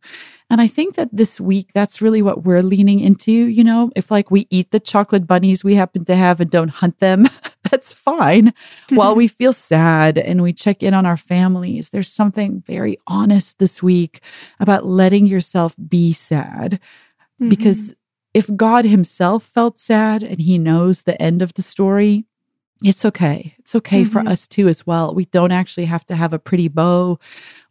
And 0.51 0.61
I 0.61 0.67
think 0.67 0.95
that 0.95 1.09
this 1.11 1.41
week, 1.41 1.71
that's 1.73 1.99
really 1.99 2.21
what 2.21 2.43
we're 2.43 2.61
leaning 2.61 2.99
into. 2.99 3.31
You 3.31 3.63
know, 3.63 3.91
if 3.95 4.11
like 4.11 4.29
we 4.29 4.45
eat 4.51 4.69
the 4.69 4.79
chocolate 4.79 5.25
bunnies 5.25 5.63
we 5.63 5.73
happen 5.73 6.05
to 6.05 6.15
have 6.15 6.39
and 6.39 6.51
don't 6.51 6.69
hunt 6.69 6.99
them, 6.99 7.27
that's 7.71 7.93
fine. 7.93 8.53
While 8.91 9.15
we 9.15 9.27
mm-hmm. 9.27 9.35
feel 9.35 9.53
sad 9.53 10.19
and 10.19 10.43
we 10.43 10.53
check 10.53 10.83
in 10.83 10.93
on 10.93 11.07
our 11.07 11.17
families, 11.17 11.89
there's 11.89 12.13
something 12.13 12.63
very 12.67 12.99
honest 13.07 13.57
this 13.57 13.81
week 13.81 14.21
about 14.59 14.85
letting 14.85 15.25
yourself 15.25 15.75
be 15.89 16.13
sad 16.13 16.79
Mm-hmm. 17.41 17.49
Because 17.49 17.95
if 18.33 18.53
God 18.55 18.85
Himself 18.85 19.43
felt 19.43 19.79
sad 19.79 20.23
and 20.23 20.39
He 20.39 20.57
knows 20.57 21.03
the 21.03 21.21
end 21.21 21.41
of 21.41 21.53
the 21.53 21.61
story, 21.61 22.25
it's 22.83 23.05
okay. 23.05 23.55
It's 23.59 23.75
okay 23.75 24.03
mm-hmm. 24.03 24.11
for 24.11 24.19
us 24.27 24.47
too, 24.47 24.67
as 24.67 24.85
well. 24.85 25.13
We 25.15 25.25
don't 25.25 25.51
actually 25.51 25.85
have 25.85 26.05
to 26.07 26.15
have 26.15 26.33
a 26.33 26.39
pretty 26.39 26.67
bow 26.67 27.19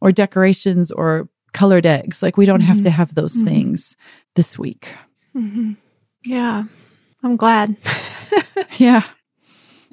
or 0.01 0.13
decorations 0.13 0.91
or 0.91 1.29
colored 1.53 1.87
eggs. 1.87 2.23
Like, 2.23 2.37
we 2.37 2.47
don't 2.47 2.61
mm-hmm. 2.61 2.67
have 2.67 2.81
to 2.83 2.89
mm-hmm. 2.89 2.97
have 2.97 3.15
those 3.15 3.37
mm-hmm. 3.37 3.47
things 3.47 3.97
this 4.35 4.59
week. 4.59 4.89
Mm-hmm. 5.37 5.73
Yeah. 6.25 6.65
I'm 7.23 7.37
glad. 7.37 7.77
yeah. 8.79 9.03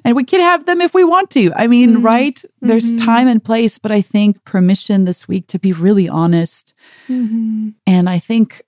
And 0.04 0.14
we 0.14 0.24
can 0.24 0.40
have 0.40 0.66
them 0.66 0.80
if 0.80 0.92
we 0.92 1.02
want 1.02 1.30
to. 1.30 1.52
I 1.56 1.66
mean, 1.66 2.02
right? 2.02 2.42
There's 2.60 2.94
time 2.98 3.26
and 3.26 3.42
place, 3.42 3.78
but 3.78 3.90
I 3.90 4.02
think 4.02 4.44
permission 4.44 5.06
this 5.06 5.26
week 5.26 5.46
to 5.48 5.58
be 5.58 5.72
really 5.72 6.08
honest. 6.08 6.74
And 7.86 8.10
I 8.10 8.18
think 8.18 8.62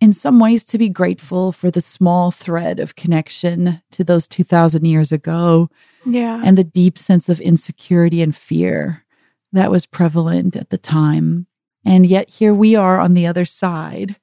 in 0.00 0.12
some 0.12 0.40
ways 0.40 0.64
to 0.64 0.78
be 0.78 0.88
grateful 0.88 1.52
for 1.52 1.70
the 1.70 1.80
small 1.80 2.30
thread 2.30 2.80
of 2.80 2.96
connection 2.96 3.82
to 3.90 4.02
those 4.02 4.26
2000 4.28 4.84
years 4.84 5.12
ago 5.12 5.68
yeah 6.06 6.40
and 6.44 6.56
the 6.56 6.64
deep 6.64 6.98
sense 6.98 7.28
of 7.28 7.40
insecurity 7.40 8.22
and 8.22 8.36
fear 8.36 9.04
that 9.52 9.70
was 9.70 9.86
prevalent 9.86 10.56
at 10.56 10.70
the 10.70 10.78
time 10.78 11.46
and 11.84 12.06
yet 12.06 12.28
here 12.28 12.54
we 12.54 12.74
are 12.74 12.98
on 12.98 13.14
the 13.14 13.26
other 13.26 13.44
side 13.44 14.16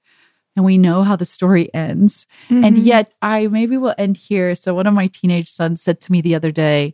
and 0.55 0.65
we 0.65 0.77
know 0.77 1.03
how 1.03 1.15
the 1.15 1.25
story 1.25 1.73
ends 1.73 2.25
mm-hmm. 2.49 2.63
and 2.63 2.77
yet 2.77 3.13
i 3.21 3.47
maybe 3.47 3.77
will 3.77 3.95
end 3.97 4.17
here 4.17 4.55
so 4.55 4.73
one 4.73 4.87
of 4.87 4.93
my 4.93 5.07
teenage 5.07 5.49
sons 5.49 5.81
said 5.81 6.01
to 6.01 6.11
me 6.11 6.21
the 6.21 6.35
other 6.35 6.51
day 6.51 6.93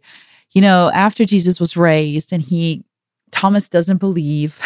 you 0.51 0.61
know 0.61 0.91
after 0.93 1.25
jesus 1.25 1.59
was 1.59 1.77
raised 1.77 2.33
and 2.33 2.41
he 2.41 2.83
Thomas 3.33 3.67
doesn't 3.67 3.97
believe. 3.97 4.61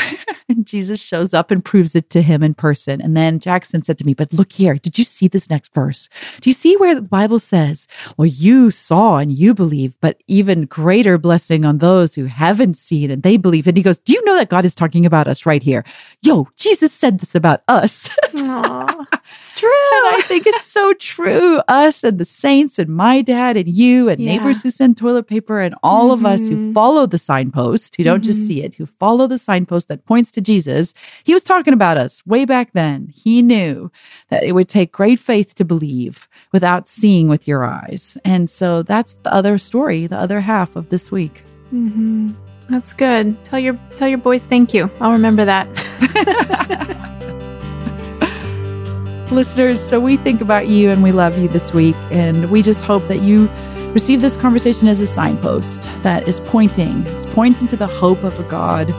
Jesus 0.67 1.01
shows 1.01 1.33
up 1.33 1.51
and 1.51 1.63
proves 1.63 1.95
it 1.95 2.09
to 2.11 2.21
him 2.21 2.43
in 2.43 2.53
person. 2.53 3.01
And 3.01 3.15
then 3.15 3.39
Jackson 3.39 3.83
said 3.83 3.97
to 3.97 4.05
me, 4.05 4.13
But 4.13 4.33
look 4.33 4.51
here, 4.51 4.75
did 4.75 4.97
you 4.97 5.03
see 5.03 5.27
this 5.27 5.49
next 5.49 5.73
verse? 5.73 6.09
Do 6.41 6.49
you 6.49 6.53
see 6.53 6.75
where 6.77 6.95
the 6.95 7.01
Bible 7.01 7.39
says, 7.39 7.87
Well, 8.17 8.27
you 8.27 8.71
saw 8.71 9.17
and 9.17 9.31
you 9.31 9.53
believe, 9.53 9.95
but 10.01 10.21
even 10.27 10.65
greater 10.65 11.17
blessing 11.17 11.65
on 11.65 11.79
those 11.79 12.15
who 12.15 12.25
haven't 12.25 12.77
seen 12.77 13.09
and 13.09 13.23
they 13.23 13.37
believe? 13.37 13.67
And 13.67 13.77
he 13.77 13.83
goes, 13.83 13.99
Do 13.99 14.13
you 14.13 14.23
know 14.25 14.35
that 14.35 14.49
God 14.49 14.65
is 14.65 14.75
talking 14.75 15.05
about 15.05 15.27
us 15.27 15.45
right 15.45 15.63
here? 15.63 15.83
Yo, 16.21 16.47
Jesus 16.55 16.93
said 16.93 17.19
this 17.19 17.35
about 17.35 17.63
us. 17.67 18.09
It's 19.41 19.59
true. 19.59 19.69
And 19.69 20.15
I 20.15 20.21
think 20.25 20.47
it's 20.47 20.67
so 20.67 20.93
true. 20.93 21.59
Us 21.67 22.03
and 22.03 22.17
the 22.17 22.25
saints 22.25 22.79
and 22.79 22.89
my 22.89 23.21
dad 23.21 23.57
and 23.57 23.67
you 23.67 24.09
and 24.09 24.19
yeah. 24.19 24.37
neighbors 24.37 24.63
who 24.63 24.69
send 24.69 24.97
toilet 24.97 25.27
paper 25.27 25.59
and 25.59 25.75
all 25.83 26.09
mm-hmm. 26.15 26.25
of 26.25 26.31
us 26.31 26.47
who 26.47 26.55
mm-hmm. 26.55 26.73
follow 26.73 27.05
the 27.05 27.17
signpost, 27.17 27.95
who 27.95 28.03
don't 28.03 28.21
mm-hmm. 28.21 28.23
just 28.25 28.47
see 28.47 28.63
it, 28.63 28.75
who 28.75 28.85
follow 28.85 29.27
the 29.27 29.37
signpost 29.37 29.87
that 29.89 30.05
points 30.05 30.31
to 30.31 30.41
Jesus. 30.57 30.95
He 31.23 31.33
was 31.33 31.43
talking 31.43 31.73
about 31.73 31.97
us 31.97 32.25
way 32.25 32.43
back 32.43 32.71
then. 32.73 33.13
He 33.15 33.43
knew 33.43 33.91
that 34.29 34.43
it 34.43 34.53
would 34.53 34.67
take 34.67 34.91
great 34.91 35.19
faith 35.19 35.53
to 35.55 35.63
believe 35.63 36.27
without 36.51 36.87
seeing 36.87 37.27
with 37.27 37.47
your 37.47 37.63
eyes. 37.63 38.17
And 38.25 38.49
so 38.49 38.81
that's 38.81 39.13
the 39.21 39.31
other 39.31 39.59
story, 39.59 40.07
the 40.07 40.17
other 40.17 40.41
half 40.41 40.75
of 40.75 40.89
this 40.89 41.11
week. 41.11 41.43
Mm-hmm. 41.71 42.31
That's 42.69 42.91
good. 42.91 43.43
Tell 43.45 43.59
your 43.59 43.75
tell 43.95 44.07
your 44.07 44.17
boys 44.17 44.43
thank 44.43 44.73
you. 44.73 44.89
I'll 44.99 45.11
remember 45.11 45.45
that. 45.45 45.67
Listeners, 49.31 49.79
so 49.79 49.99
we 49.99 50.17
think 50.17 50.41
about 50.41 50.67
you 50.67 50.89
and 50.89 51.03
we 51.03 51.11
love 51.11 51.37
you 51.37 51.47
this 51.49 51.71
week 51.71 51.95
and 52.11 52.49
we 52.49 52.63
just 52.63 52.81
hope 52.81 53.07
that 53.09 53.21
you 53.21 53.47
receive 53.93 54.21
this 54.21 54.37
conversation 54.37 54.87
as 54.87 54.99
a 55.01 55.05
signpost 55.05 55.83
that 56.01 56.27
is 56.27 56.39
pointing, 56.41 57.05
it's 57.07 57.25
pointing 57.27 57.67
to 57.67 57.77
the 57.77 57.87
hope 57.87 58.23
of 58.23 58.39
a 58.39 58.43
God 58.43 58.93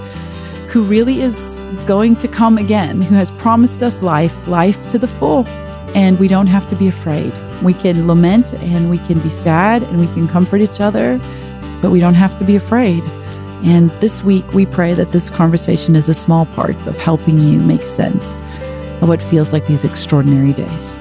who 0.68 0.84
really 0.84 1.22
is 1.22 1.56
going 1.86 2.14
to 2.16 2.28
come 2.28 2.58
again, 2.58 3.00
who 3.00 3.14
has 3.14 3.30
promised 3.32 3.82
us 3.82 4.02
life, 4.02 4.46
life 4.46 4.90
to 4.90 4.98
the 4.98 5.08
full. 5.08 5.46
And 5.94 6.18
we 6.18 6.28
don't 6.28 6.46
have 6.46 6.68
to 6.68 6.76
be 6.76 6.86
afraid. 6.86 7.32
We 7.62 7.72
can 7.74 8.06
lament 8.06 8.52
and 8.54 8.90
we 8.90 8.98
can 8.98 9.18
be 9.20 9.30
sad 9.30 9.82
and 9.82 9.98
we 9.98 10.06
can 10.08 10.28
comfort 10.28 10.60
each 10.60 10.80
other, 10.80 11.18
but 11.80 11.90
we 11.90 12.00
don't 12.00 12.14
have 12.14 12.38
to 12.38 12.44
be 12.44 12.54
afraid. 12.54 13.02
And 13.64 13.90
this 14.00 14.22
week, 14.22 14.52
we 14.52 14.66
pray 14.66 14.94
that 14.94 15.12
this 15.12 15.30
conversation 15.30 15.96
is 15.96 16.08
a 16.08 16.14
small 16.14 16.46
part 16.46 16.76
of 16.86 16.96
helping 16.98 17.40
you 17.40 17.58
make 17.58 17.82
sense 17.82 18.40
of 19.00 19.08
what 19.08 19.22
feels 19.22 19.52
like 19.52 19.66
these 19.66 19.84
extraordinary 19.84 20.52
days. 20.52 21.00